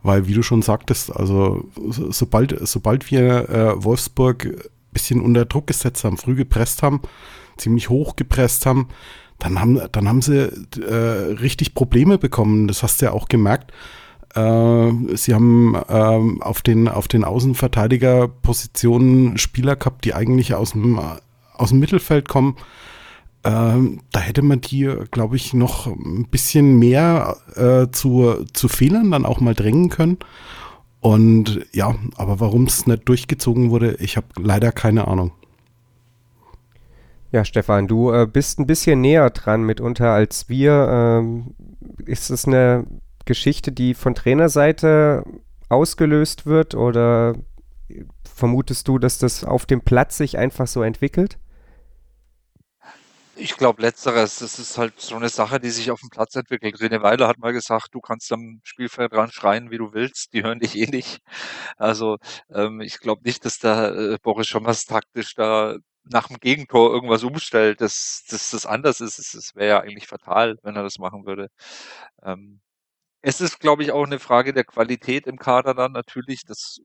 [0.05, 4.61] Weil, wie du schon sagtest, also sobald, sobald wir äh, Wolfsburg ein
[4.93, 7.03] bisschen unter Druck gesetzt haben, früh gepresst haben,
[7.57, 8.89] ziemlich hoch gepresst haben,
[9.39, 10.95] dann haben, dann haben sie äh,
[11.35, 12.67] richtig Probleme bekommen.
[12.67, 13.73] Das hast du ja auch gemerkt.
[14.35, 21.01] Äh, sie haben äh, auf den, auf den Außenverteidigerpositionen Spieler gehabt, die eigentlich aus dem,
[21.55, 22.57] aus dem Mittelfeld kommen
[23.45, 29.11] ähm, da hätte man die, glaube ich, noch ein bisschen mehr äh, zu, zu Fehlern
[29.11, 30.19] dann auch mal drängen können.
[31.01, 35.33] Und ja, aber warum es nicht durchgezogen wurde, ich habe leider keine Ahnung.
[37.33, 40.89] Ja, Stefan, du äh, bist ein bisschen näher dran mitunter als wir.
[40.91, 41.55] Ähm,
[42.07, 42.85] ist es eine
[43.25, 45.25] Geschichte, die von Trainerseite
[45.69, 47.35] ausgelöst wird oder
[48.25, 51.39] vermutest du, dass das auf dem Platz sich einfach so entwickelt?
[53.35, 56.81] Ich glaube letzteres, das ist halt so eine Sache, die sich auf dem Platz entwickelt.
[56.81, 60.43] Rene Weiler hat mal gesagt, du kannst am Spielfeld dran schreien, wie du willst, die
[60.43, 61.21] hören dich eh nicht.
[61.79, 62.19] Also
[62.51, 67.25] ähm, ich glaube nicht, dass da äh, Boris Schommers taktisch da nach dem Gegentor irgendwas
[67.25, 69.19] umstellt, dass, dass das anders ist.
[69.19, 71.49] Es wäre ja eigentlich fatal, wenn er das machen würde.
[72.23, 72.61] Ähm,
[73.23, 76.45] es ist, glaube ich, auch eine Frage der Qualität im Kader dann natürlich.
[76.45, 76.81] Das,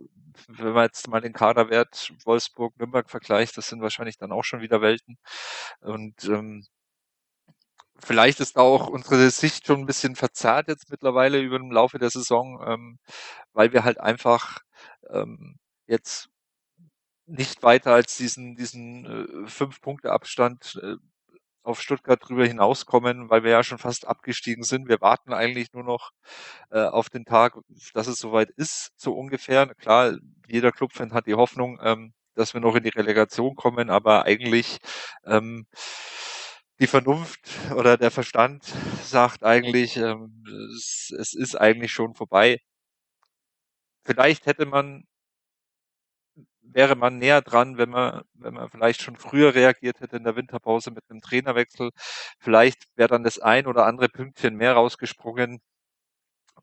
[0.48, 4.82] wenn man jetzt mal den Kaderwert Wolfsburg-Nürnberg vergleicht, das sind wahrscheinlich dann auch schon wieder
[4.82, 5.18] Welten.
[5.82, 6.66] Und ähm,
[8.00, 12.00] vielleicht ist da auch unsere Sicht schon ein bisschen verzerrt jetzt mittlerweile über den Laufe
[12.00, 13.00] der Saison, ähm,
[13.54, 14.60] weil wir halt einfach
[15.10, 16.30] ähm, jetzt
[17.26, 20.96] nicht weiter als diesen, diesen äh, fünf Punkte Abstand äh,
[21.68, 24.88] auf Stuttgart drüber hinauskommen, weil wir ja schon fast abgestiegen sind.
[24.88, 26.12] Wir warten eigentlich nur noch
[26.72, 27.58] äh, auf den Tag,
[27.94, 29.68] dass es soweit ist, so ungefähr.
[29.76, 34.26] Klar, jeder Clubfan hat die Hoffnung, ähm, dass wir noch in die Relegation kommen, aber
[34.26, 34.78] eigentlich
[35.26, 35.68] ähm,
[36.80, 37.42] die Vernunft
[37.76, 38.64] oder der Verstand
[39.04, 40.44] sagt eigentlich, ähm,
[40.76, 42.60] es, es ist eigentlich schon vorbei.
[44.06, 45.04] Vielleicht hätte man
[46.78, 50.36] wäre man näher dran, wenn man, wenn man vielleicht schon früher reagiert hätte in der
[50.38, 51.92] Winterpause mit einem Trainerwechsel.
[52.40, 55.60] Vielleicht wäre dann das ein oder andere Pünktchen mehr rausgesprungen.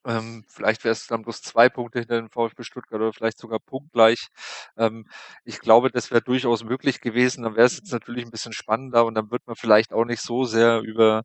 [0.07, 3.59] Ähm, vielleicht wäre es dann bloß zwei Punkte hinter dem VfB Stuttgart oder vielleicht sogar
[3.61, 4.29] punktgleich.
[4.77, 5.07] Ähm,
[5.45, 7.43] ich glaube, das wäre durchaus möglich gewesen.
[7.45, 10.21] Dann wäre es jetzt natürlich ein bisschen spannender und dann wird man vielleicht auch nicht
[10.23, 11.23] so sehr über,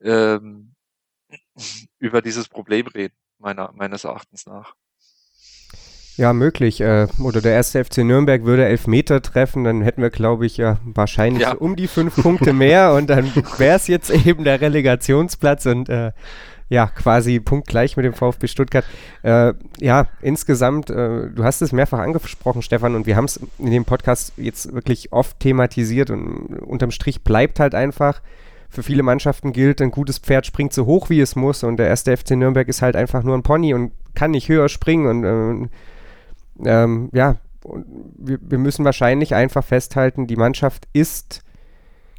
[0.00, 0.74] ähm,
[1.98, 4.74] über dieses Problem reden, meiner, meines Erachtens nach.
[6.16, 6.80] Ja, möglich.
[6.80, 10.56] Äh, oder der erste FC Nürnberg würde elf Meter treffen, dann hätten wir, glaube ich,
[10.56, 11.52] ja wahrscheinlich ja.
[11.52, 16.12] um die fünf Punkte mehr und dann wäre es jetzt eben der Relegationsplatz und äh,
[16.68, 18.84] ja, quasi punktgleich mit dem VfB Stuttgart.
[19.22, 23.70] Äh, ja, insgesamt, äh, du hast es mehrfach angesprochen, Stefan, und wir haben es in
[23.70, 28.22] dem Podcast jetzt wirklich oft thematisiert und unterm Strich bleibt halt einfach,
[28.70, 31.88] für viele Mannschaften gilt, ein gutes Pferd springt so hoch, wie es muss und der
[31.88, 35.64] erste FC Nürnberg ist halt einfach nur ein Pony und kann nicht höher springen und
[35.64, 35.68] äh,
[36.64, 41.42] ähm, ja, wir, wir müssen wahrscheinlich einfach festhalten, die Mannschaft ist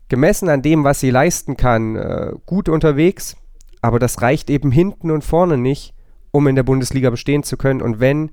[0.10, 3.38] gemessen an dem, was sie leisten kann, äh, gut unterwegs,
[3.82, 5.94] aber das reicht eben hinten und vorne nicht,
[6.32, 7.82] um in der Bundesliga bestehen zu können.
[7.82, 8.32] Und wenn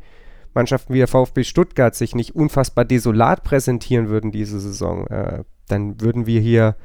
[0.55, 6.01] Mannschaften wie der VfB Stuttgart sich nicht unfassbar desolat präsentieren würden diese Saison, äh, dann
[6.01, 6.77] würden wir hier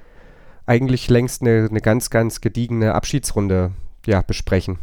[0.66, 3.72] eigentlich längst eine, eine ganz, ganz gediegene Abschiedsrunde
[4.06, 4.80] ja, besprechen.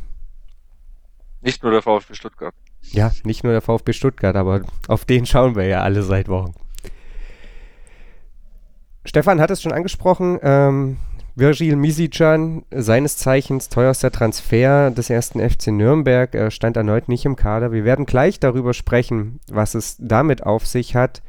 [1.41, 2.55] Nicht nur der VfB Stuttgart.
[2.93, 6.55] Ja, nicht nur der VfB Stuttgart, aber auf den schauen wir ja alle seit Wochen.
[9.05, 10.39] Stefan hat es schon angesprochen.
[10.43, 10.97] Ähm,
[11.37, 17.35] Virgil Misican, seines Zeichens teuerster Transfer des ersten FC Nürnberg, äh, stand erneut nicht im
[17.35, 17.73] Kader.
[17.73, 21.23] Wir werden gleich darüber sprechen, was es damit auf sich hat.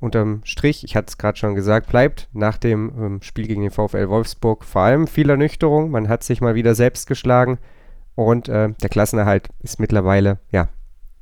[0.00, 3.70] Unterm Strich, ich hatte es gerade schon gesagt, bleibt nach dem ähm, Spiel gegen den
[3.70, 5.90] VfL Wolfsburg vor allem viel Ernüchterung.
[5.90, 7.58] Man hat sich mal wieder selbst geschlagen
[8.14, 10.68] und äh, der Klassenerhalt ist mittlerweile ja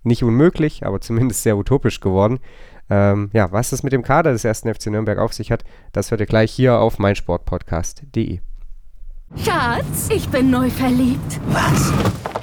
[0.05, 2.38] nicht unmöglich, aber zumindest sehr utopisch geworden.
[2.90, 6.11] Ähm, ja, was es mit dem Kader des ersten FC Nürnberg auf sich hat, das
[6.11, 8.40] hört ihr gleich hier auf meinsportpodcast.de.
[9.43, 11.40] Schatz, ich bin neu verliebt.
[11.49, 11.93] Was?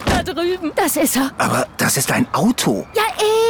[0.06, 0.71] Da drüben.
[0.76, 1.32] Das ist er.
[1.38, 2.86] Aber das ist ein Auto.
[2.95, 3.04] Ja,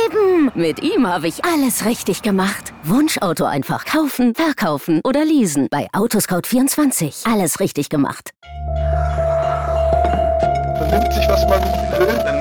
[0.06, 0.52] eben.
[0.54, 2.74] Mit ihm habe ich alles richtig gemacht.
[2.84, 5.68] Wunschauto einfach kaufen, verkaufen oder leasen.
[5.72, 7.32] Bei Autoscout24.
[7.32, 8.32] Alles richtig gemacht.
[10.78, 11.62] Vernimmt sich, was man
[12.00, 12.41] will.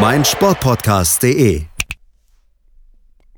[0.00, 1.62] meinsportpodcast.de.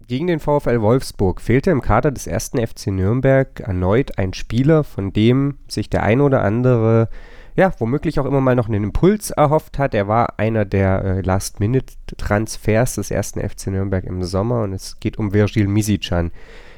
[0.09, 5.13] Gegen den VfL Wolfsburg fehlte im Kader des ersten FC Nürnberg erneut ein Spieler, von
[5.13, 7.09] dem sich der ein oder andere,
[7.57, 9.95] ja, womöglich auch immer mal noch einen Impuls erhofft hat.
[9.95, 15.19] Er war einer der äh, Last-Minute-Transfers des ersten FC Nürnberg im Sommer und es geht
[15.19, 16.33] um Virgil Misican.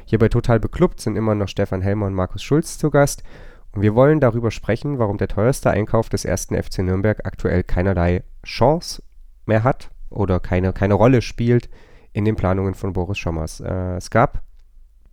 [0.06, 3.22] Hier bei Total Beklubbt sind immer noch Stefan Helmer und Markus Schulz zu Gast.
[3.72, 8.24] Und wir wollen darüber sprechen, warum der teuerste Einkauf des ersten FC Nürnberg aktuell keinerlei
[8.44, 9.02] Chance
[9.48, 11.68] mehr hat oder keine, keine Rolle spielt
[12.12, 13.60] in den Planungen von Boris Schommers.
[13.60, 14.42] Äh, es gab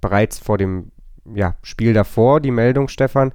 [0.02, 0.91] bereits vor dem
[1.34, 3.32] ja, Spiel davor die Meldung, Stefan,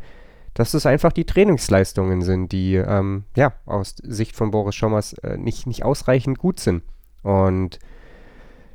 [0.55, 5.37] dass es einfach die Trainingsleistungen sind, die ähm, ja, aus Sicht von Boris Schommers äh,
[5.37, 6.83] nicht, nicht ausreichend gut sind.
[7.23, 7.79] Und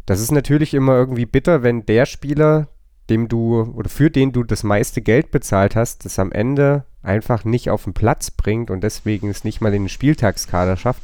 [0.06, 2.68] das ist natürlich immer irgendwie bitter, wenn der Spieler,
[3.10, 7.44] dem du oder für den du das meiste Geld bezahlt hast, das am Ende einfach
[7.44, 11.04] nicht auf den Platz bringt und deswegen es nicht mal in den Spieltagskader schafft.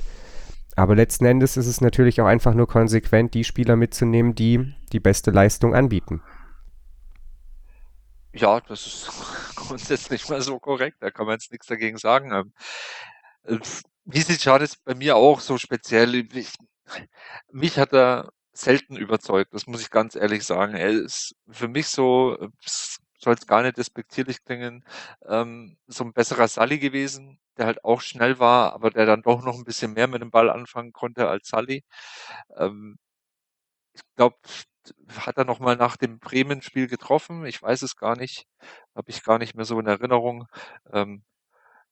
[0.75, 4.99] Aber letzten Endes ist es natürlich auch einfach nur konsequent, die Spieler mitzunehmen, die die
[4.99, 6.21] beste Leistung anbieten.
[8.33, 9.11] Ja, das ist
[9.55, 10.97] grundsätzlich mal so korrekt.
[11.01, 12.31] Da kann man jetzt nichts dagegen sagen.
[12.31, 12.53] Ähm,
[13.43, 13.59] äh,
[14.05, 16.15] wie sieht Schade ist bei mir auch so speziell.
[16.15, 16.53] Ich,
[17.51, 20.75] mich hat er selten überzeugt, das muss ich ganz ehrlich sagen.
[20.75, 22.37] Er ist für mich so,
[23.17, 24.83] soll es gar nicht despektierlich klingen,
[25.27, 29.43] ähm, so ein besserer Sally gewesen, der halt auch schnell war, aber der dann doch
[29.43, 31.83] noch ein bisschen mehr mit dem Ball anfangen konnte als Sally.
[32.57, 32.97] Ähm,
[33.93, 34.37] ich glaube,
[35.17, 37.45] hat er noch mal nach dem Bremen-Spiel getroffen?
[37.45, 38.47] Ich weiß es gar nicht,
[38.95, 40.47] habe ich gar nicht mehr so in Erinnerung.
[40.91, 41.23] Ähm,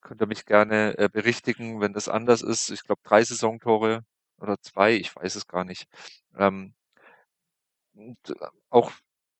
[0.02, 2.72] könnt ihr mich gerne äh, berichtigen, wenn das anders ist.
[2.72, 4.04] Ich glaube, drei Saisontore
[4.40, 5.88] oder zwei, ich weiß es gar nicht.
[6.38, 6.76] Ähm,
[7.94, 8.18] und
[8.70, 8.92] auch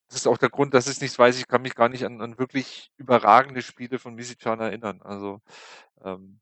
[0.10, 1.38] das ist auch der Grund, dass ich es nicht weiß.
[1.40, 5.02] Ich kann mich gar nicht an, an wirklich überragende Spiele von Misicjan erinnern.
[5.04, 5.42] Also
[6.04, 6.40] ähm,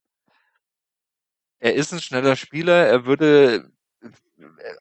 [1.59, 2.87] er ist ein schneller Spieler.
[2.87, 3.71] Er würde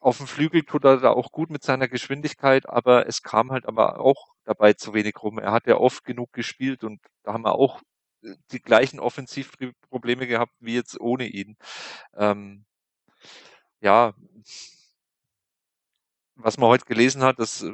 [0.01, 3.65] auf dem Flügel tut er da auch gut mit seiner Geschwindigkeit, aber es kam halt
[3.65, 5.39] aber auch dabei zu wenig rum.
[5.39, 7.81] Er hat ja oft genug gespielt und da haben wir auch
[8.23, 11.57] äh, die gleichen Offensivprobleme gehabt wie jetzt ohne ihn.
[12.15, 12.65] Ähm,
[13.81, 14.13] ja,
[16.35, 17.65] was man heute gelesen hat, das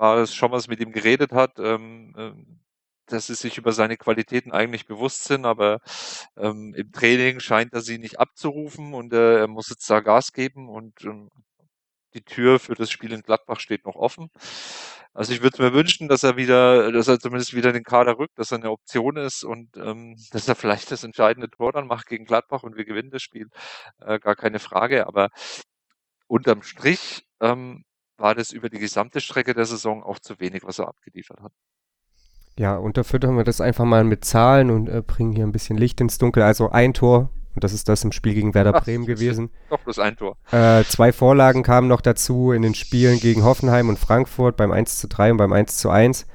[0.00, 2.60] war es schon, was mit ihm geredet hat, ähm, ähm,
[3.06, 5.80] dass sie sich über seine Qualitäten eigentlich bewusst sind, aber
[6.36, 10.32] ähm, im Training scheint er sie nicht abzurufen und äh, er muss jetzt da Gas
[10.32, 11.30] geben und ähm,
[12.14, 14.30] die Tür für das Spiel in Gladbach steht noch offen.
[15.12, 18.38] Also ich würde mir wünschen, dass er wieder, dass er zumindest wieder den Kader rückt,
[18.38, 22.06] dass er eine Option ist und ähm, dass er vielleicht das entscheidende Tor dann macht
[22.06, 23.48] gegen Gladbach und wir gewinnen das Spiel.
[24.00, 25.06] Äh, gar keine Frage.
[25.06, 25.30] Aber
[26.28, 27.84] unterm Strich ähm,
[28.20, 31.52] war das über die gesamte Strecke der Saison auch zu wenig, was er abgeliefert hat.
[32.58, 36.00] Ja, unterfüttern wir das einfach mal mit Zahlen und äh, bringen hier ein bisschen Licht
[36.00, 36.42] ins Dunkel.
[36.42, 39.50] Also ein Tor, und das ist das im Spiel gegen Werder Ach, Bremen gewesen.
[39.70, 40.36] Doch bloß ein Tor.
[40.52, 44.98] Äh, zwei Vorlagen kamen noch dazu in den Spielen gegen Hoffenheim und Frankfurt beim 1
[44.98, 46.26] zu 3 und beim 1 zu 1.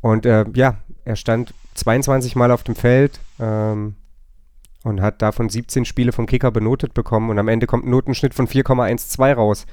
[0.00, 3.96] Und äh, ja, er stand 22 Mal auf dem Feld ähm,
[4.84, 8.34] und hat davon 17 Spiele vom Kicker benotet bekommen und am Ende kommt ein Notenschnitt
[8.34, 9.66] von 4,12 raus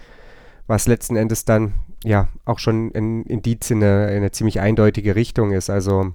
[0.68, 1.74] was letzten Endes dann
[2.04, 5.70] ja auch schon ein Indiz in eine, in eine ziemlich eindeutige Richtung ist.
[5.70, 6.14] Also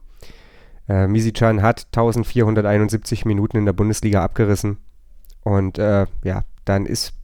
[0.89, 4.79] äh, Misicjan hat 1471 Minuten in der Bundesliga abgerissen
[5.43, 7.15] und äh, ja, dann ist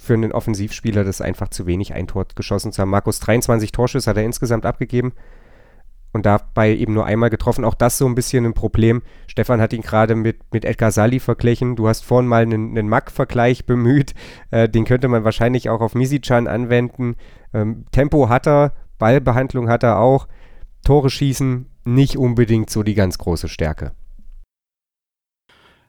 [0.00, 2.90] für einen Offensivspieler das einfach zu wenig, ein Tor geschossen zu haben.
[2.90, 5.12] Markus 23 Torschüsse hat er insgesamt abgegeben
[6.12, 7.64] und dabei eben nur einmal getroffen.
[7.64, 9.02] Auch das so ein bisschen ein Problem.
[9.26, 11.76] Stefan hat ihn gerade mit, mit Edgar Sali verglichen.
[11.76, 14.14] Du hast vorhin mal einen, einen Mack-Vergleich bemüht.
[14.50, 17.16] Äh, den könnte man wahrscheinlich auch auf Misicjan anwenden.
[17.54, 20.28] Ähm, Tempo hat er, Ballbehandlung hat er auch.
[20.84, 23.92] Tore schießen nicht unbedingt so die ganz große Stärke.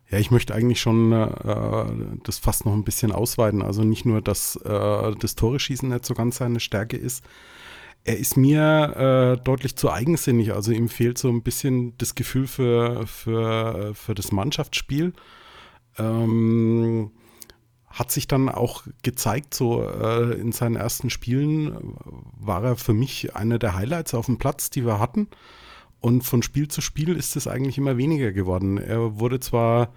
[0.09, 3.61] Ja, ich möchte eigentlich schon äh, das fast noch ein bisschen ausweiten.
[3.63, 7.23] Also nicht nur, dass äh, das Tore schießen nicht so ganz seine Stärke ist,
[8.05, 10.53] er ist mir äh, deutlich zu eigensinnig.
[10.53, 15.13] Also ihm fehlt so ein bisschen das Gefühl für, für, für das Mannschaftsspiel.
[15.97, 17.11] Ähm,
[17.87, 21.95] hat sich dann auch gezeigt, so äh, in seinen ersten Spielen
[22.39, 25.27] war er für mich einer der Highlights auf dem Platz, die wir hatten.
[25.99, 28.77] Und von Spiel zu Spiel ist es eigentlich immer weniger geworden.
[28.77, 29.93] Er wurde zwar,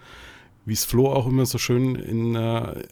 [0.64, 2.84] wie es Flo auch immer so schön in, äh,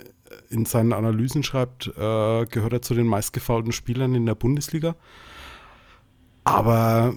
[0.50, 4.96] in seinen Analysen schreibt, äh, gehört er zu den meistgefaulten Spielern in der Bundesliga.
[6.44, 7.14] Aber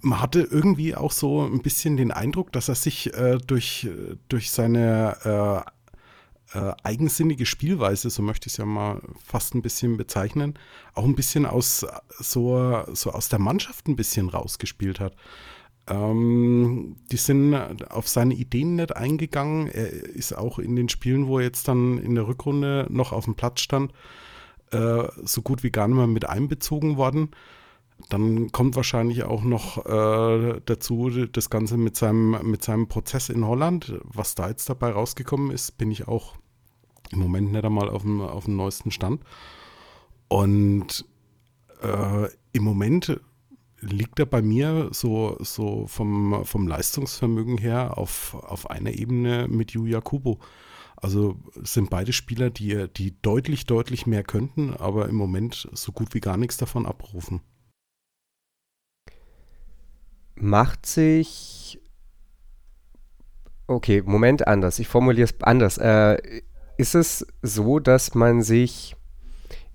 [0.00, 3.88] man hatte irgendwie auch so ein bisschen den Eindruck, dass er sich äh, durch,
[4.28, 5.64] durch seine
[6.54, 10.54] äh, äh, eigensinnige Spielweise, so möchte ich es ja mal fast ein bisschen bezeichnen,
[10.94, 11.86] auch ein bisschen aus
[12.18, 15.14] so, so aus der Mannschaft ein bisschen rausgespielt hat.
[15.88, 17.54] Ähm, die sind
[17.90, 19.68] auf seine Ideen nicht eingegangen.
[19.68, 23.24] Er ist auch in den Spielen, wo er jetzt dann in der Rückrunde noch auf
[23.24, 23.92] dem Platz stand,
[24.70, 27.30] äh, so gut wie gar nicht mehr mit einbezogen worden.
[28.10, 33.46] Dann kommt wahrscheinlich auch noch äh, dazu das Ganze mit seinem, mit seinem Prozess in
[33.46, 33.94] Holland.
[34.04, 36.36] Was da jetzt dabei rausgekommen ist, bin ich auch
[37.10, 39.22] im Moment nicht einmal auf dem, auf dem neuesten Stand.
[40.28, 41.06] Und
[41.82, 43.20] äh, im Moment
[43.80, 49.72] liegt er bei mir so, so vom, vom Leistungsvermögen her auf, auf einer Ebene mit
[49.72, 50.38] Yuya Kubo.
[50.96, 56.12] Also sind beide Spieler, die, die deutlich, deutlich mehr könnten, aber im Moment so gut
[56.14, 57.40] wie gar nichts davon abrufen.
[60.34, 61.80] Macht sich.
[63.68, 64.78] Okay, Moment anders.
[64.78, 65.78] Ich formuliere es anders.
[65.78, 66.42] Äh,
[66.78, 68.96] ist es so, dass man sich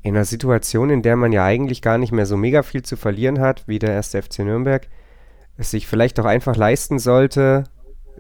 [0.04, 2.98] in einer Situation, in der man ja eigentlich gar nicht mehr so mega viel zu
[2.98, 4.88] verlieren hat, wie der erste FC Nürnberg,
[5.58, 7.64] es sich vielleicht auch einfach leisten sollte,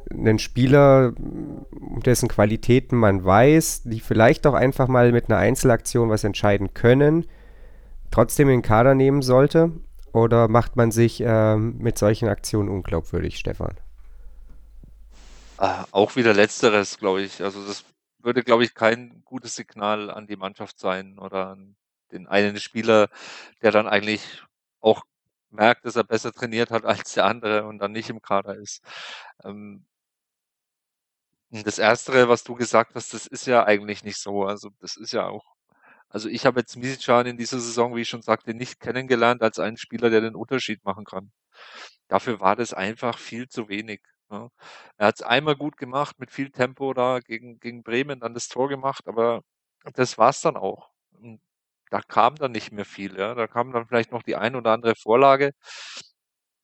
[0.10, 1.14] einen Spieler,
[2.06, 7.26] dessen Qualitäten man weiß, die vielleicht auch einfach mal mit einer Einzelaktion was entscheiden können,
[8.12, 9.72] trotzdem in den Kader nehmen sollte?
[10.14, 13.76] Oder macht man sich ähm, mit solchen Aktionen unglaubwürdig, Stefan?
[15.60, 17.42] Äh, auch wieder letzteres, glaube ich.
[17.42, 17.84] Also das
[18.24, 21.76] würde, glaube ich, kein gutes Signal an die Mannschaft sein oder an
[22.12, 23.10] den einen Spieler,
[23.62, 24.44] der dann eigentlich
[24.82, 25.04] auch
[25.52, 28.84] merkt, dass er besser trainiert hat als der andere und dann nicht im Kader ist.
[29.44, 29.86] Ähm,
[31.52, 34.44] das Erste, was du gesagt hast, das ist ja eigentlich nicht so.
[34.46, 35.46] Also das ist ja auch,
[36.10, 39.60] also ich habe jetzt Misicjan in dieser Saison, wie ich schon sagte, nicht kennengelernt als
[39.60, 41.32] einen Spieler, der den Unterschied machen kann.
[42.10, 44.02] Dafür war das einfach viel zu wenig.
[44.34, 44.50] Ja.
[44.98, 48.48] Er hat es einmal gut gemacht, mit viel Tempo da gegen, gegen Bremen, dann das
[48.48, 49.44] Tor gemacht, aber
[49.94, 50.90] das war es dann auch.
[51.12, 51.40] Und
[51.92, 53.18] da kam dann nicht mehr viel.
[53.18, 53.36] Ja.
[53.36, 55.52] Da kam dann vielleicht noch die ein oder andere Vorlage.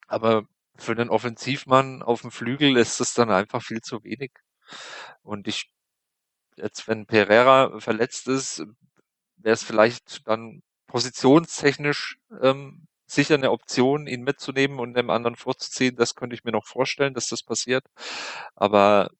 [0.08, 0.44] Aber
[0.76, 4.32] für den Offensivmann auf dem Flügel ist es dann einfach viel zu wenig.
[5.22, 5.70] Und ich,
[6.56, 8.64] jetzt wenn Pereira verletzt ist,
[9.38, 15.96] wäre es vielleicht dann positionstechnisch ähm, sicher eine Option, ihn mitzunehmen und dem anderen vorzuziehen.
[15.96, 17.84] Das könnte ich mir noch vorstellen, dass das passiert.
[18.56, 19.10] Aber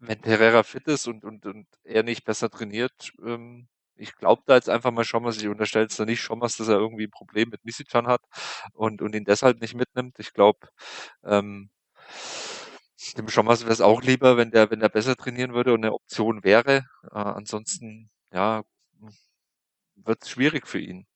[0.00, 4.54] wenn Pereira fit ist und, und, und er nicht besser trainiert, ähm, ich glaube da
[4.54, 7.48] jetzt einfach mal Schommers, ich unterstelle es da nicht Schommers, dass er irgendwie ein Problem
[7.50, 8.22] mit Misicjan hat
[8.74, 10.18] und, und ihn deshalb nicht mitnimmt.
[10.20, 10.68] Ich glaube,
[11.24, 11.70] ähm,
[13.16, 15.94] dem Schommers wäre es auch lieber, wenn der, wenn der besser trainieren würde und eine
[15.94, 16.84] Option wäre.
[17.10, 18.62] Äh, ansonsten, ja,
[19.96, 21.06] wird es schwierig für ihn.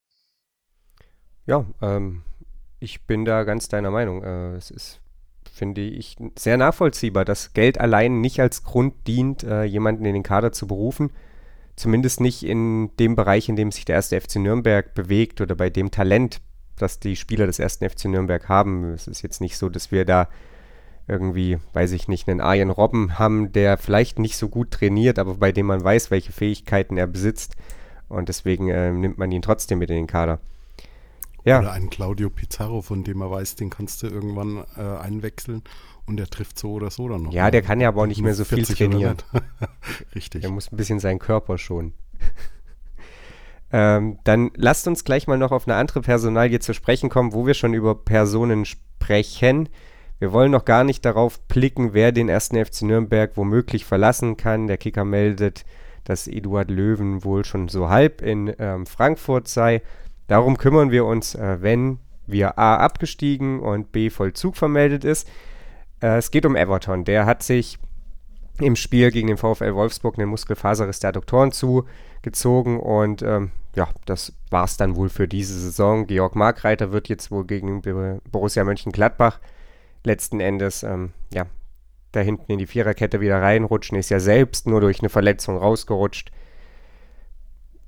[1.46, 2.22] Ja, ähm,
[2.80, 4.22] ich bin da ganz deiner Meinung.
[4.22, 5.00] Äh, es ist,
[5.52, 10.22] finde ich, sehr nachvollziehbar, dass Geld allein nicht als Grund dient, äh, jemanden in den
[10.22, 11.10] Kader zu berufen.
[11.76, 15.70] Zumindest nicht in dem Bereich, in dem sich der erste FC Nürnberg bewegt oder bei
[15.70, 16.40] dem Talent,
[16.76, 18.92] das die Spieler des ersten FC Nürnberg haben.
[18.92, 20.28] Es ist jetzt nicht so, dass wir da
[21.08, 25.34] irgendwie, weiß ich nicht, einen Arjen Robben haben, der vielleicht nicht so gut trainiert, aber
[25.34, 27.56] bei dem man weiß, welche Fähigkeiten er besitzt.
[28.08, 30.38] Und deswegen äh, nimmt man ihn trotzdem mit in den Kader.
[31.44, 31.60] Ja.
[31.60, 35.62] Oder einen Claudio Pizarro, von dem er weiß, den kannst du irgendwann äh, einwechseln
[36.06, 37.32] und der trifft so oder so dann noch.
[37.32, 39.16] Ja, der kann ja aber auch nicht mehr so viel trainieren.
[40.14, 40.44] Richtig.
[40.44, 41.94] Er muss ein bisschen seinen Körper schonen.
[43.72, 47.46] ähm, dann lasst uns gleich mal noch auf eine andere Personalie zu sprechen kommen, wo
[47.46, 49.68] wir schon über Personen sprechen.
[50.18, 54.68] Wir wollen noch gar nicht darauf blicken, wer den ersten FC Nürnberg womöglich verlassen kann.
[54.68, 55.64] Der Kicker meldet,
[56.04, 59.82] dass Eduard Löwen wohl schon so halb in ähm, Frankfurt sei.
[60.32, 65.28] Darum kümmern wir uns, äh, wenn wir A abgestiegen und B Vollzug vermeldet ist.
[66.00, 67.04] Äh, es geht um Everton.
[67.04, 67.78] Der hat sich
[68.58, 74.32] im Spiel gegen den VfL Wolfsburg einen Muskelfaserriss der Adduktoren zugezogen und ähm, ja, das
[74.48, 76.06] war es dann wohl für diese Saison.
[76.06, 77.82] Georg Markreiter wird jetzt wohl gegen
[78.30, 79.38] Borussia Mönchengladbach
[80.02, 81.44] letzten Endes ähm, ja,
[82.12, 86.32] da hinten in die Viererkette wieder reinrutschen, ist ja selbst nur durch eine Verletzung rausgerutscht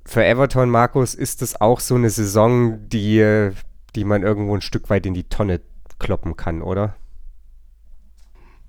[0.05, 3.51] für Everton, Markus, ist es auch so eine Saison, die,
[3.95, 5.61] die man irgendwo ein Stück weit in die Tonne
[5.99, 6.95] kloppen kann, oder?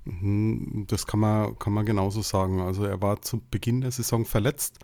[0.05, 2.61] Mhm, das kann man, kann man genauso sagen.
[2.61, 4.79] Also er war zu Beginn der Saison verletzt,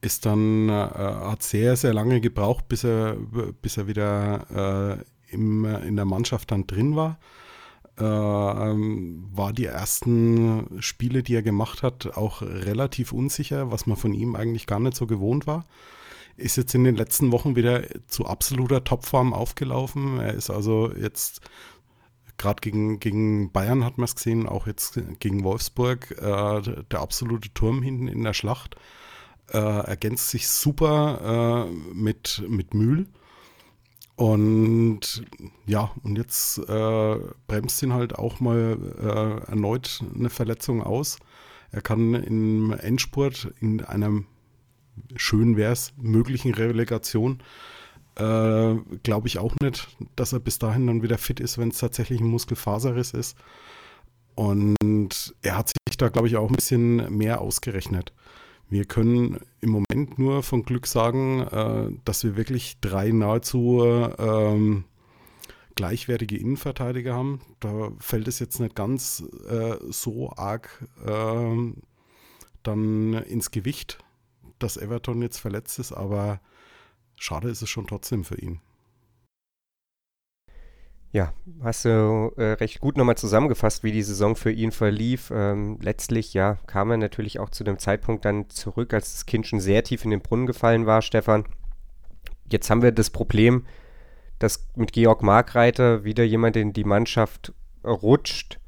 [0.00, 3.16] ist dann, äh, hat sehr, sehr lange gebraucht, bis er,
[3.62, 4.98] bis er wieder
[5.30, 7.18] äh, im, in der Mannschaft dann drin war.
[7.98, 13.96] Äh, ähm, war die ersten Spiele, die er gemacht hat, auch relativ unsicher, was man
[13.96, 15.66] von ihm eigentlich gar nicht so gewohnt war.
[16.36, 20.20] Ist jetzt in den letzten Wochen wieder zu absoluter Topform aufgelaufen.
[20.20, 21.40] Er ist also jetzt
[22.36, 27.52] gerade gegen, gegen Bayern hat man es gesehen, auch jetzt gegen Wolfsburg, äh, der absolute
[27.52, 28.76] Turm hinten in der Schlacht.
[29.50, 33.06] Äh, ergänzt sich super äh, mit, mit Mühl.
[34.18, 35.22] Und
[35.64, 37.16] ja, und jetzt äh,
[37.46, 41.18] bremst ihn halt auch mal äh, erneut eine Verletzung aus.
[41.70, 44.24] Er kann im Endspurt in einer
[45.14, 47.40] schön wär's möglichen Relegation
[48.18, 51.78] äh, glaube ich auch nicht, dass er bis dahin dann wieder fit ist, wenn es
[51.78, 53.36] tatsächlich ein Muskelfaserriss ist.
[54.34, 58.12] Und er hat sich da, glaube ich, auch ein bisschen mehr ausgerechnet.
[58.70, 63.82] Wir können im Moment nur von Glück sagen, äh, dass wir wirklich drei nahezu
[64.18, 64.84] ähm,
[65.74, 67.40] gleichwertige Innenverteidiger haben.
[67.60, 71.72] Da fällt es jetzt nicht ganz äh, so arg äh,
[72.62, 73.98] dann ins Gewicht,
[74.58, 76.40] dass Everton jetzt verletzt ist, aber
[77.16, 78.60] schade ist es schon trotzdem für ihn.
[81.10, 81.32] Ja,
[81.62, 85.32] hast du äh, recht gut nochmal zusammengefasst, wie die Saison für ihn verlief.
[85.34, 89.46] Ähm, letztlich, ja, kam er natürlich auch zu dem Zeitpunkt dann zurück, als das Kind
[89.46, 91.46] schon sehr tief in den Brunnen gefallen war, Stefan.
[92.50, 93.66] Jetzt haben wir das Problem,
[94.38, 97.54] dass mit Georg Markreiter wieder jemand in die Mannschaft
[97.84, 98.60] rutscht,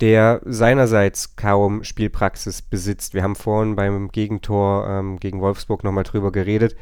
[0.00, 3.14] der seinerseits kaum Spielpraxis besitzt.
[3.14, 6.74] Wir haben vorhin beim Gegentor ähm, gegen Wolfsburg nochmal drüber geredet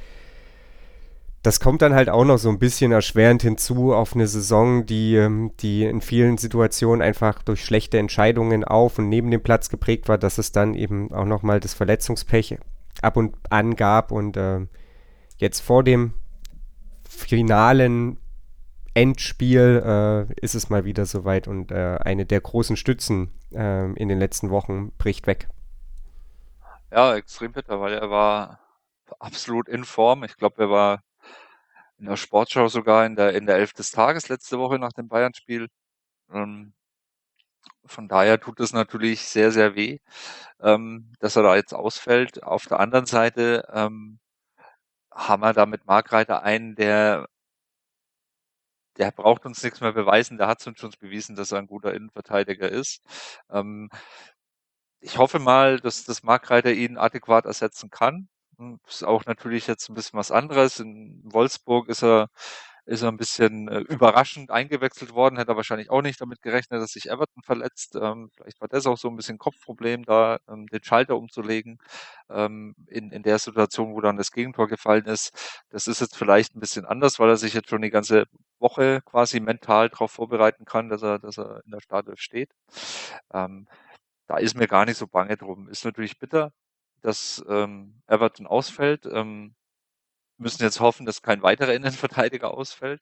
[1.46, 5.14] das kommt dann halt auch noch so ein bisschen erschwerend hinzu auf eine Saison, die,
[5.14, 10.08] ähm, die in vielen Situationen einfach durch schlechte Entscheidungen auf und neben dem Platz geprägt
[10.08, 12.58] war, dass es dann eben auch nochmal das Verletzungspech
[13.00, 14.66] ab und an gab und äh,
[15.36, 16.14] jetzt vor dem
[17.08, 18.18] finalen
[18.94, 24.08] Endspiel äh, ist es mal wieder soweit und äh, eine der großen Stützen äh, in
[24.08, 25.46] den letzten Wochen bricht weg.
[26.90, 28.58] Ja, extrem bitter, weil er war
[29.20, 30.24] absolut in Form.
[30.24, 31.02] Ich glaube, er war
[31.98, 35.08] in der Sportschau sogar in der, in der Elf des Tages letzte Woche nach dem
[35.08, 35.68] Bayern-Spiel.
[36.32, 36.74] Ähm,
[37.86, 39.98] von daher tut es natürlich sehr, sehr weh,
[40.60, 42.42] ähm, dass er da jetzt ausfällt.
[42.42, 44.18] Auf der anderen Seite ähm,
[45.12, 47.26] haben wir da mit Markreiter einen, der
[48.98, 51.94] der braucht uns nichts mehr beweisen, der hat uns schon bewiesen, dass er ein guter
[51.94, 53.02] Innenverteidiger ist.
[53.50, 53.90] Ähm,
[55.00, 58.28] ich hoffe mal, dass das Markreiter ihn adäquat ersetzen kann.
[58.58, 60.80] Hm, ist auch natürlich jetzt ein bisschen was anderes.
[60.80, 62.28] In Wolfsburg ist er
[62.88, 66.80] ist er ein bisschen äh, überraschend eingewechselt worden, hätte er wahrscheinlich auch nicht damit gerechnet,
[66.80, 67.96] dass sich Everton verletzt.
[68.00, 71.78] Ähm, vielleicht war das auch so ein bisschen Kopfproblem, da ähm, den Schalter umzulegen
[72.30, 75.32] ähm, in, in der Situation, wo dann das Gegentor gefallen ist.
[75.70, 78.24] Das ist jetzt vielleicht ein bisschen anders, weil er sich jetzt schon die ganze
[78.60, 82.52] Woche quasi mental darauf vorbereiten kann, dass er, dass er in der Startelf steht.
[83.32, 83.66] Ähm,
[84.28, 85.68] da ist mir gar nicht so bange drum.
[85.68, 86.52] Ist natürlich bitter,
[87.06, 89.06] dass ähm, Everton ausfällt.
[89.06, 89.54] Ähm,
[90.38, 93.00] müssen jetzt hoffen, dass kein weiterer Innenverteidiger ausfällt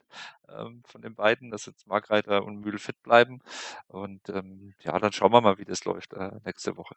[0.49, 3.41] ähm, von den beiden, dass jetzt Markreiter und Mühl fit bleiben.
[3.89, 6.95] Und ähm, ja, dann schauen wir mal, wie das läuft äh, nächste Woche.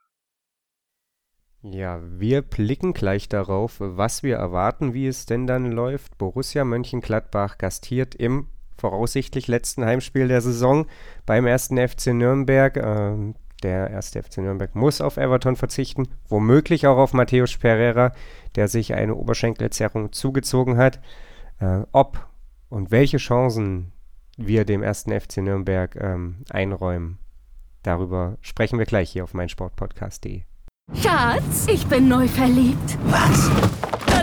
[1.61, 6.17] Ja, wir blicken gleich darauf, was wir erwarten, wie es denn dann läuft.
[6.17, 10.85] Borussia Mönchengladbach gastiert im voraussichtlich letzten Heimspiel der Saison
[11.25, 12.77] beim ersten FC Nürnberg.
[12.77, 18.11] Ähm, der erste FC Nürnberg muss auf Everton verzichten, womöglich auch auf Matthäus Pereira,
[18.55, 20.99] der sich eine Oberschenkelzerrung zugezogen hat.
[21.59, 22.27] Äh, ob
[22.69, 23.91] und welche Chancen
[24.37, 27.17] wir dem ersten FC Nürnberg ähm, einräumen,
[27.83, 30.43] darüber sprechen wir gleich hier auf meinsportpodcast.de.
[30.93, 32.97] Schatz, ich bin neu verliebt.
[33.05, 33.86] Was?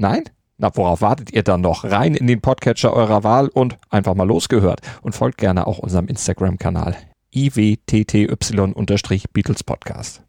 [0.00, 0.24] Nein?
[0.56, 1.84] Na, worauf wartet ihr dann noch?
[1.84, 4.80] Rein in den Podcatcher eurer Wahl und einfach mal losgehört.
[5.02, 6.96] Und folgt gerne auch unserem Instagram-Kanal
[7.34, 10.22] iwtty-Beatles Podcast.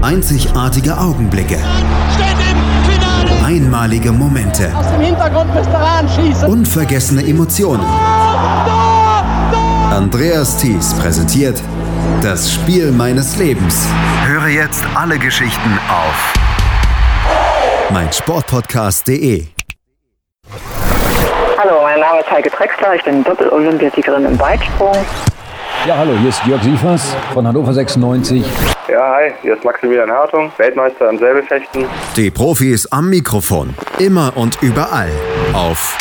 [0.00, 1.58] Einzigartige Augenblicke.
[3.44, 4.74] Einmalige Momente.
[4.74, 6.48] Aus dem Hintergrund müsst ihr anschießen.
[6.48, 7.84] Unvergessene Emotionen.
[9.90, 11.62] Andreas Thies präsentiert
[12.22, 13.86] das Spiel meines Lebens.
[14.24, 16.32] Höre jetzt alle Geschichten auf
[17.92, 19.46] meinsportpodcast.de.
[21.58, 24.96] Hallo, mein Name ist Heike Drexler, ich bin Doppel-Olympiasiegerin im Weitsprung.
[25.86, 28.44] Ja, hallo, hier ist Jörg Sievers von Hannover 96.
[28.88, 31.86] Ja, hi, hier ist Maximilian Hartung, Weltmeister im Säbelfechten.
[32.16, 35.10] Die Profis am Mikrofon, immer und überall
[35.52, 35.98] auf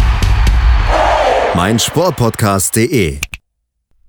[1.55, 3.19] meinsportpodcast.de.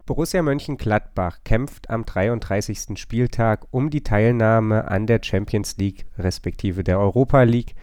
[0.04, 2.98] Borussia Mönchengladbach kämpft am 33.
[2.98, 7.76] Spieltag um die Teilnahme an der Champions League respektive der Europa League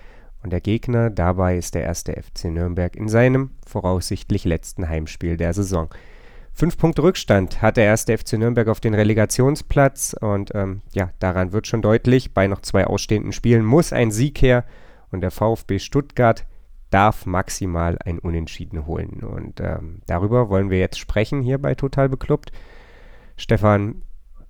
[0.44, 5.54] und der Gegner dabei ist der erste FC Nürnberg in seinem voraussichtlich letzten Heimspiel der
[5.54, 5.88] Saison.
[6.52, 11.54] Fünf Punkte Rückstand hat der erste FC Nürnberg auf den Relegationsplatz und ähm, ja, daran
[11.54, 14.66] wird schon deutlich, bei noch zwei ausstehenden Spielen muss ein Sieg her
[15.10, 16.46] und der VfB Stuttgart
[16.90, 19.22] darf maximal ein Unentschieden holen.
[19.24, 22.52] Und ähm, darüber wollen wir jetzt sprechen hier bei Total Beklubbt.
[23.38, 24.02] Stefan,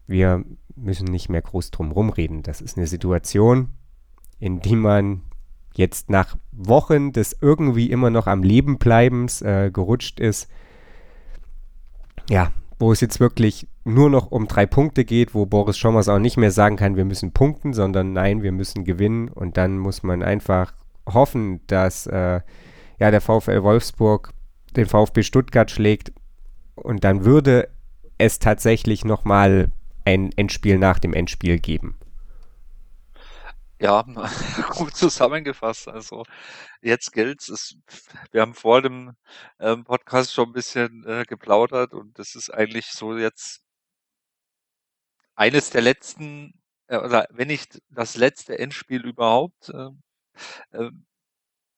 [0.07, 0.43] wir
[0.75, 2.43] müssen nicht mehr groß drum rumreden.
[2.43, 3.69] Das ist eine Situation,
[4.39, 5.21] in die man
[5.75, 10.49] jetzt nach Wochen des irgendwie immer noch am Leben bleibens äh, gerutscht ist.
[12.29, 16.19] Ja, wo es jetzt wirklich nur noch um drei Punkte geht, wo Boris Schommers auch
[16.19, 20.03] nicht mehr sagen kann, wir müssen punkten, sondern nein, wir müssen gewinnen und dann muss
[20.03, 20.73] man einfach
[21.13, 22.41] hoffen, dass äh,
[22.99, 24.33] ja, der VfL Wolfsburg
[24.75, 26.11] den VfB Stuttgart schlägt
[26.75, 27.69] und dann würde
[28.17, 29.71] es tatsächlich nochmal
[30.05, 31.97] ein Endspiel nach dem Endspiel geben.
[33.81, 34.03] Ja,
[34.71, 35.87] gut zusammengefasst.
[35.87, 36.25] Also
[36.81, 37.77] jetzt gilt's.
[38.31, 39.15] wir haben vor dem
[39.59, 43.61] ähm, Podcast schon ein bisschen äh, geplaudert und das ist eigentlich so jetzt
[45.35, 46.53] eines der letzten,
[46.87, 49.69] äh, oder wenn nicht das letzte Endspiel überhaupt.
[49.69, 49.89] Äh,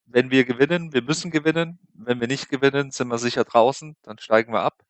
[0.06, 1.80] wenn wir gewinnen, wir müssen gewinnen.
[1.94, 4.84] Wenn wir nicht gewinnen, sind wir sicher draußen, dann steigen wir ab.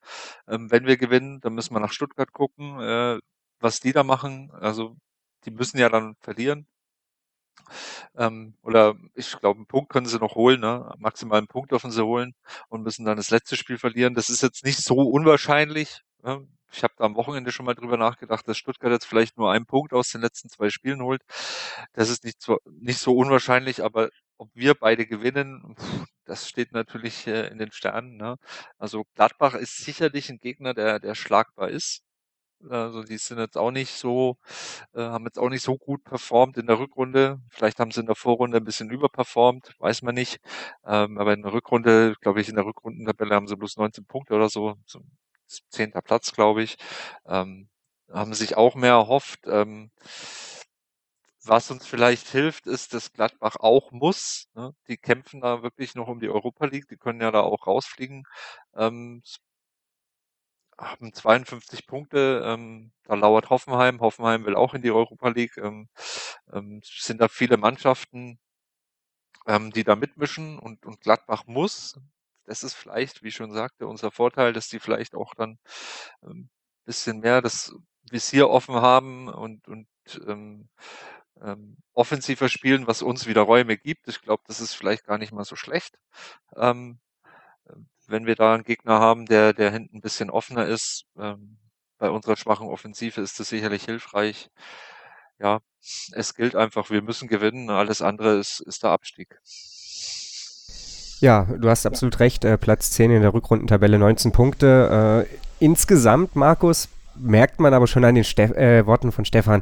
[0.47, 3.19] Ähm, wenn wir gewinnen, dann müssen wir nach Stuttgart gucken, äh,
[3.59, 4.51] was die da machen.
[4.53, 4.97] Also
[5.45, 6.67] die müssen ja dann verlieren.
[8.15, 10.93] Ähm, oder ich glaube, einen Punkt können sie noch holen, ne?
[10.97, 12.33] maximal einen Punkt dürfen sie holen
[12.69, 14.13] und müssen dann das letzte Spiel verlieren.
[14.15, 16.01] Das ist jetzt nicht so unwahrscheinlich.
[16.23, 16.47] Ne?
[16.73, 19.93] Ich habe am Wochenende schon mal drüber nachgedacht, dass Stuttgart jetzt vielleicht nur einen Punkt
[19.93, 21.21] aus den letzten zwei Spielen holt.
[21.93, 25.75] Das ist nicht so, nicht so unwahrscheinlich, aber ob wir beide gewinnen,
[26.25, 28.17] das steht natürlich äh, in den Sternen.
[28.17, 28.37] Ne?
[28.77, 32.01] Also Gladbach ist sicherlich ein Gegner, der, der schlagbar ist.
[32.69, 34.37] Also die sind jetzt auch nicht so,
[34.93, 37.39] äh, haben jetzt auch nicht so gut performt in der Rückrunde.
[37.49, 40.39] Vielleicht haben sie in der Vorrunde ein bisschen überperformt, weiß man nicht.
[40.85, 44.35] Ähm, aber in der Rückrunde, glaube ich, in der Rückrundentabelle haben sie bloß 19 Punkte
[44.35, 44.75] oder so
[45.69, 46.77] zehnter Platz, glaube ich.
[47.25, 47.69] Ähm,
[48.11, 49.41] haben sich auch mehr erhofft.
[49.47, 49.91] Ähm,
[51.43, 54.47] was uns vielleicht hilft, ist, dass Gladbach auch muss.
[54.53, 54.75] Ne?
[54.87, 56.87] Die kämpfen da wirklich noch um die Europa League.
[56.87, 58.23] Die können ja da auch rausfliegen.
[58.75, 59.23] Ähm,
[60.77, 62.41] haben 52 Punkte.
[62.45, 64.01] Ähm, da lauert Hoffenheim.
[64.01, 65.57] Hoffenheim will auch in die Europa League.
[65.57, 65.89] Ähm,
[66.53, 68.39] ähm, sind da viele Mannschaften,
[69.47, 71.99] ähm, die da mitmischen und, und Gladbach muss.
[72.51, 75.57] Das ist vielleicht, wie schon sagte, unser Vorteil, dass die vielleicht auch dann
[76.21, 76.49] ähm,
[76.83, 77.73] bisschen mehr das
[78.09, 79.87] Visier offen haben und, und
[80.27, 80.67] ähm,
[81.41, 84.09] ähm, offensiver spielen, was uns wieder Räume gibt.
[84.09, 85.97] Ich glaube, das ist vielleicht gar nicht mal so schlecht.
[86.57, 86.99] Ähm,
[88.07, 91.57] wenn wir da einen Gegner haben, der, der hinten ein bisschen offener ist, ähm,
[91.97, 94.49] bei unserer schwachen Offensive ist das sicherlich hilfreich.
[95.39, 95.61] Ja,
[96.13, 97.69] es gilt einfach, wir müssen gewinnen.
[97.69, 99.39] Alles andere ist, ist der Abstieg.
[101.21, 102.43] Ja, du hast absolut recht.
[102.43, 105.27] Äh, Platz 10 in der Rückrundentabelle, 19 Punkte.
[105.29, 109.61] Äh, insgesamt, Markus, merkt man aber schon an den Ste äh, Worten von Stefan,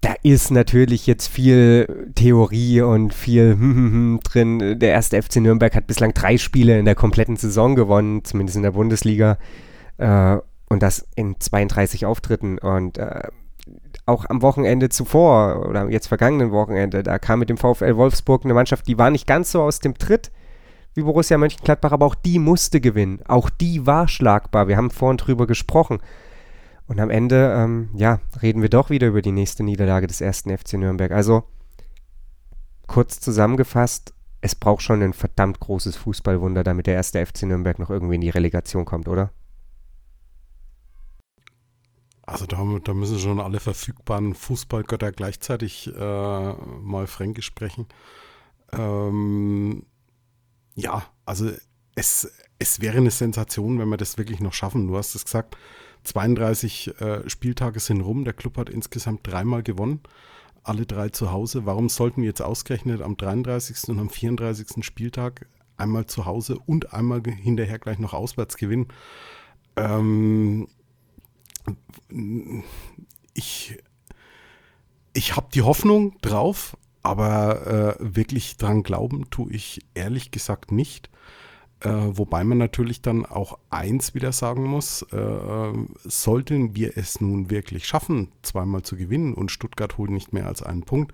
[0.00, 4.78] da ist natürlich jetzt viel Theorie und viel drin.
[4.80, 8.62] Der erste FC Nürnberg hat bislang drei Spiele in der kompletten Saison gewonnen, zumindest in
[8.62, 9.36] der Bundesliga.
[9.98, 12.56] Äh, und das in 32 Auftritten.
[12.56, 13.28] Und äh,
[14.06, 18.54] auch am Wochenende zuvor oder jetzt vergangenen Wochenende, da kam mit dem VfL Wolfsburg eine
[18.54, 20.32] Mannschaft, die war nicht ganz so aus dem Tritt
[20.94, 23.20] wie Borussia Mönchengladbach, aber auch die musste gewinnen.
[23.26, 24.68] Auch die war schlagbar.
[24.68, 25.98] Wir haben vorhin drüber gesprochen.
[26.86, 30.56] Und am Ende, ähm, ja, reden wir doch wieder über die nächste Niederlage des ersten
[30.56, 31.12] FC Nürnberg.
[31.12, 31.44] Also,
[32.86, 34.12] kurz zusammengefasst,
[34.42, 38.20] es braucht schon ein verdammt großes Fußballwunder, damit der erste FC Nürnberg noch irgendwie in
[38.20, 39.30] die Relegation kommt, oder?
[42.24, 47.86] Also da, da müssen schon alle verfügbaren Fußballgötter gleichzeitig äh, mal fränkisch sprechen.
[48.72, 49.86] Ähm,
[50.74, 51.50] ja, also
[51.94, 54.86] es, es wäre eine Sensation, wenn wir das wirklich noch schaffen.
[54.88, 55.56] Du hast es gesagt,
[56.04, 58.24] 32 äh, Spieltage sind rum.
[58.24, 60.00] Der Club hat insgesamt dreimal gewonnen.
[60.64, 61.66] Alle drei zu Hause.
[61.66, 63.88] Warum sollten wir jetzt ausgerechnet am 33.
[63.88, 64.84] und am 34.
[64.84, 65.46] Spieltag
[65.76, 68.88] einmal zu Hause und einmal hinterher gleich noch auswärts gewinnen?
[69.76, 70.68] Ähm,
[73.34, 73.78] ich
[75.14, 81.10] ich habe die Hoffnung drauf, aber äh, wirklich dran glauben tue ich ehrlich gesagt nicht.
[81.80, 85.72] Äh, wobei man natürlich dann auch eins wieder sagen muss, äh,
[86.04, 90.62] sollten wir es nun wirklich schaffen, zweimal zu gewinnen und Stuttgart holt nicht mehr als
[90.62, 91.12] einen Punkt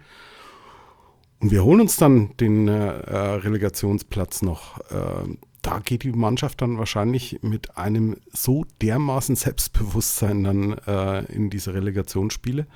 [1.40, 6.78] und wir holen uns dann den äh, Relegationsplatz noch, äh, da geht die Mannschaft dann
[6.78, 12.66] wahrscheinlich mit einem so dermaßen Selbstbewusstsein dann äh, in diese Relegationsspiele,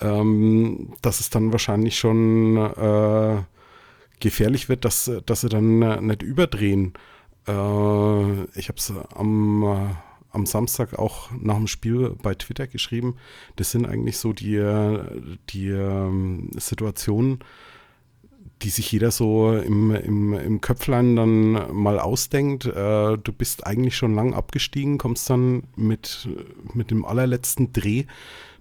[0.00, 3.42] ähm, dass es dann wahrscheinlich schon äh,
[4.20, 6.94] gefährlich wird, dass, dass sie dann äh, nicht überdrehen.
[7.46, 9.94] Äh, ich habe es am, äh,
[10.30, 13.16] am Samstag auch nach dem Spiel bei Twitter geschrieben.
[13.56, 14.58] Das sind eigentlich so die,
[15.48, 17.40] die ähm, Situationen,
[18.62, 22.66] die sich jeder so im, im, im Köpflein dann mal ausdenkt.
[22.66, 26.28] Äh, du bist eigentlich schon lang abgestiegen, kommst dann mit,
[26.74, 28.04] mit dem allerletzten Dreh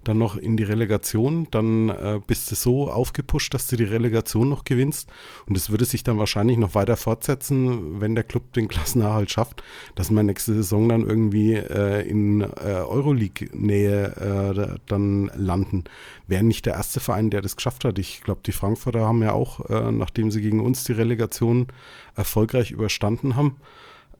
[0.10, 4.50] dann noch in die Relegation, dann äh, bist du so aufgepusht, dass du die Relegation
[4.50, 5.10] noch gewinnst
[5.48, 9.64] und es würde sich dann wahrscheinlich noch weiter fortsetzen, wenn der Club den Klassenerhalt schafft,
[9.96, 15.84] dass wir nächste Saison dann irgendwie äh, in äh, Euroleague-Nähe äh, dann landen.
[16.28, 18.00] Wäre nicht der erste Verein, der das geschafft hat.
[18.00, 21.68] Ich glaube, die Frankfurter haben ja auch, äh, nachdem sie gegen uns die Relegation
[22.16, 23.58] erfolgreich überstanden haben,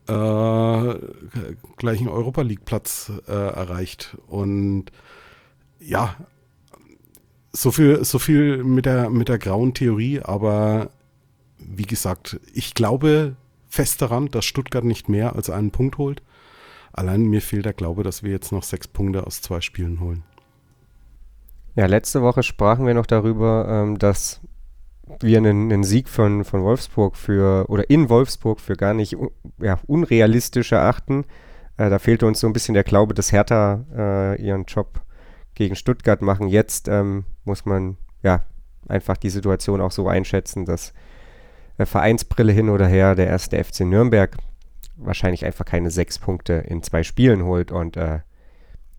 [0.06, 0.94] äh,
[1.76, 4.16] gleich einen Europa League Platz äh, erreicht.
[4.28, 4.92] Und
[5.80, 6.14] ja,
[7.52, 10.90] so viel, so viel mit der, mit der grauen Theorie, aber
[11.58, 13.36] wie gesagt, ich glaube
[13.68, 16.22] fest daran, dass Stuttgart nicht mehr als einen Punkt holt.
[16.92, 20.24] Allein mir fehlt der Glaube, dass wir jetzt noch sechs Punkte aus zwei Spielen holen.
[21.76, 24.40] Ja, letzte Woche sprachen wir noch darüber, ähm, dass
[25.20, 29.16] wir einen, einen, Sieg von, von Wolfsburg für oder in Wolfsburg für gar nicht
[29.58, 31.24] ja, unrealistisch erachten.
[31.76, 35.00] Äh, da fehlte uns so ein bisschen der Glaube, dass Hertha äh, ihren Job
[35.60, 36.48] gegen Stuttgart machen.
[36.48, 38.44] Jetzt ähm, muss man ja
[38.88, 40.94] einfach die Situation auch so einschätzen, dass
[41.76, 44.38] äh, Vereinsbrille hin oder her der erste FC Nürnberg
[44.96, 48.20] wahrscheinlich einfach keine sechs Punkte in zwei Spielen holt und äh,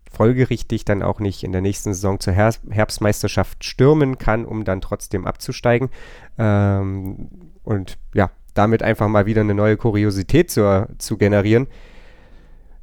[0.08, 4.80] folgerichtig dann auch nicht in der nächsten Saison zur Her Herbstmeisterschaft stürmen kann, um dann
[4.80, 5.88] trotzdem abzusteigen.
[6.38, 7.28] Ähm,
[7.64, 11.66] und ja, damit einfach mal wieder eine neue Kuriosität zu, zu generieren.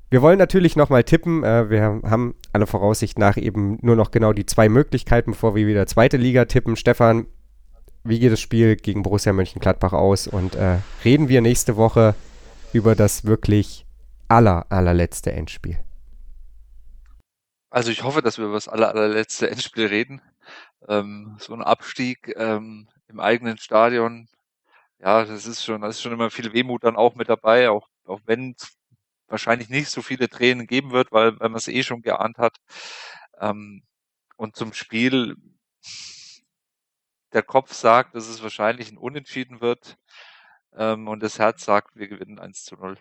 [0.10, 1.43] Wir wollen natürlich nochmal tippen.
[1.43, 5.68] Äh, wir haben alle Voraussicht nach eben nur noch genau die zwei Möglichkeiten, bevor wir
[5.68, 6.76] wieder zweite Liga tippen.
[6.76, 7.28] Stefan,
[8.03, 10.28] wie geht das Spiel gegen Borussia Mönchengladbach aus?
[10.28, 12.16] Und äh, reden wir nächste Woche
[12.74, 13.86] über das wirklich
[14.28, 15.80] aller, allerletzte Endspiel.
[17.70, 20.22] Also ich hoffe, dass wir über das aller, allerletzte Endspiel reden.
[20.88, 24.28] Ähm, so ein Abstieg ähm, im eigenen Stadion,
[24.99, 27.88] ja, das ist schon, das ist schon immer viel Wehmut dann auch mit dabei, auch,
[28.05, 28.55] auch wenn
[29.30, 32.58] wahrscheinlich nicht so viele Tränen geben wird, weil, weil man es eh schon geahnt hat.
[33.40, 33.84] Ähm,
[34.38, 35.36] und zum Spiel,
[37.34, 39.98] der Kopf sagt, dass es wahrscheinlich ein Unentschieden wird.
[40.74, 42.98] Ähm, und das Herz sagt, wir gewinnen 1 zu 0.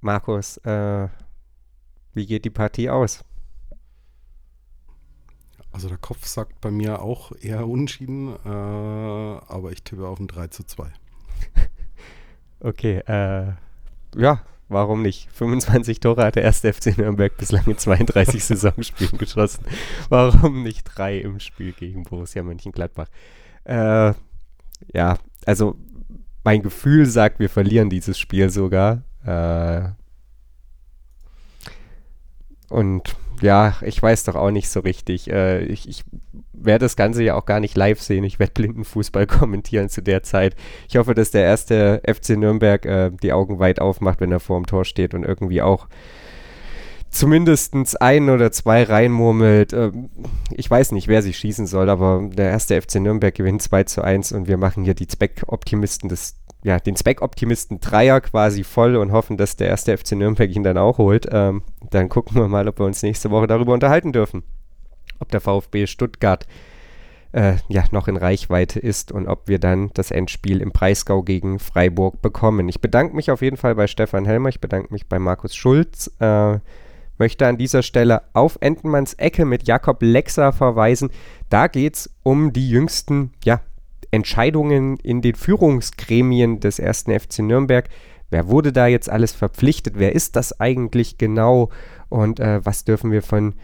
[0.00, 1.08] Markus, äh,
[2.12, 3.24] wie geht die Partie aus?
[5.72, 10.28] Also der Kopf sagt bei mir auch eher unentschieden, äh, aber ich tippe auf ein
[10.28, 10.92] 3 zu 2.
[12.60, 13.54] okay, äh,
[14.16, 15.28] ja, warum nicht?
[15.32, 19.64] 25 Tore hat der erste FC Nürnberg bislang in 32 Saisonspielen geschossen.
[20.08, 23.08] Warum nicht drei im Spiel gegen Borussia Mönchengladbach?
[23.64, 24.12] Äh,
[24.92, 25.76] ja, also
[26.44, 29.02] mein Gefühl sagt, wir verlieren dieses Spiel sogar.
[29.24, 29.88] Äh,
[32.68, 35.30] und ja, ich weiß doch auch nicht so richtig.
[35.30, 36.04] Äh, ich, ich
[36.52, 38.24] werde das Ganze ja auch gar nicht live sehen.
[38.24, 40.56] Ich werde Blindenfußball kommentieren zu der Zeit.
[40.88, 44.58] Ich hoffe, dass der erste FC Nürnberg äh, die Augen weit aufmacht, wenn er vor
[44.58, 45.88] dem Tor steht und irgendwie auch
[47.10, 49.72] zumindest ein oder zwei reinmurmelt.
[49.72, 50.10] Ähm,
[50.50, 54.02] ich weiß nicht, wer sich schießen soll, aber der erste FC Nürnberg gewinnt 2 zu
[54.02, 59.12] 1 und wir machen hier die Zweckoptimisten des ja, den Zweckoptimisten Dreier quasi voll und
[59.12, 61.28] hoffen, dass der erste FC Nürnberg ihn dann auch holt.
[61.30, 64.42] Ähm, dann gucken wir mal, ob wir uns nächste Woche darüber unterhalten dürfen.
[65.20, 66.46] Ob der VfB Stuttgart
[67.32, 71.58] äh, ja noch in Reichweite ist und ob wir dann das Endspiel im Breisgau gegen
[71.58, 72.66] Freiburg bekommen.
[72.70, 76.10] Ich bedanke mich auf jeden Fall bei Stefan Helmer, ich bedanke mich bei Markus Schulz.
[76.18, 76.60] Äh,
[77.18, 81.10] möchte an dieser Stelle auf Entenmanns Ecke mit Jakob Lexer verweisen.
[81.50, 83.60] Da geht es um die jüngsten ja,
[84.14, 87.88] Entscheidungen in den Führungsgremien des ersten FC Nürnberg.
[88.30, 89.94] Wer wurde da jetzt alles verpflichtet?
[89.96, 91.70] Wer ist das eigentlich genau?
[92.08, 93.54] Und äh, was dürfen wir von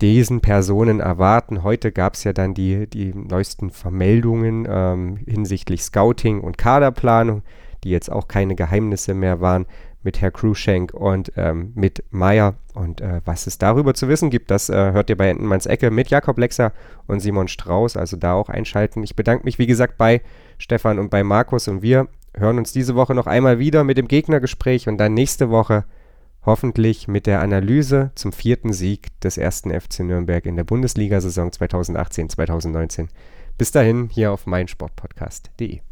[0.00, 1.62] diesen Personen erwarten?
[1.62, 7.42] Heute gab es ja dann die, die neuesten Vermeldungen ähm, hinsichtlich Scouting und Kaderplanung,
[7.84, 9.66] die jetzt auch keine Geheimnisse mehr waren
[10.02, 12.54] mit Herr Cruikshank und ähm, mit Meyer.
[12.74, 15.90] Und äh, was es darüber zu wissen gibt, das äh, hört ihr bei Entenmanns Ecke
[15.90, 16.72] mit Jakob Lexer
[17.06, 17.96] und Simon Strauß.
[17.96, 19.02] Also da auch einschalten.
[19.02, 20.22] Ich bedanke mich, wie gesagt, bei
[20.58, 21.68] Stefan und bei Markus.
[21.68, 25.50] Und wir hören uns diese Woche noch einmal wieder mit dem Gegnergespräch und dann nächste
[25.50, 25.84] Woche
[26.44, 33.08] hoffentlich mit der Analyse zum vierten Sieg des ersten FC Nürnberg in der Bundesliga-Saison 2018-2019.
[33.58, 35.91] Bis dahin hier auf meinsportpodcast.de.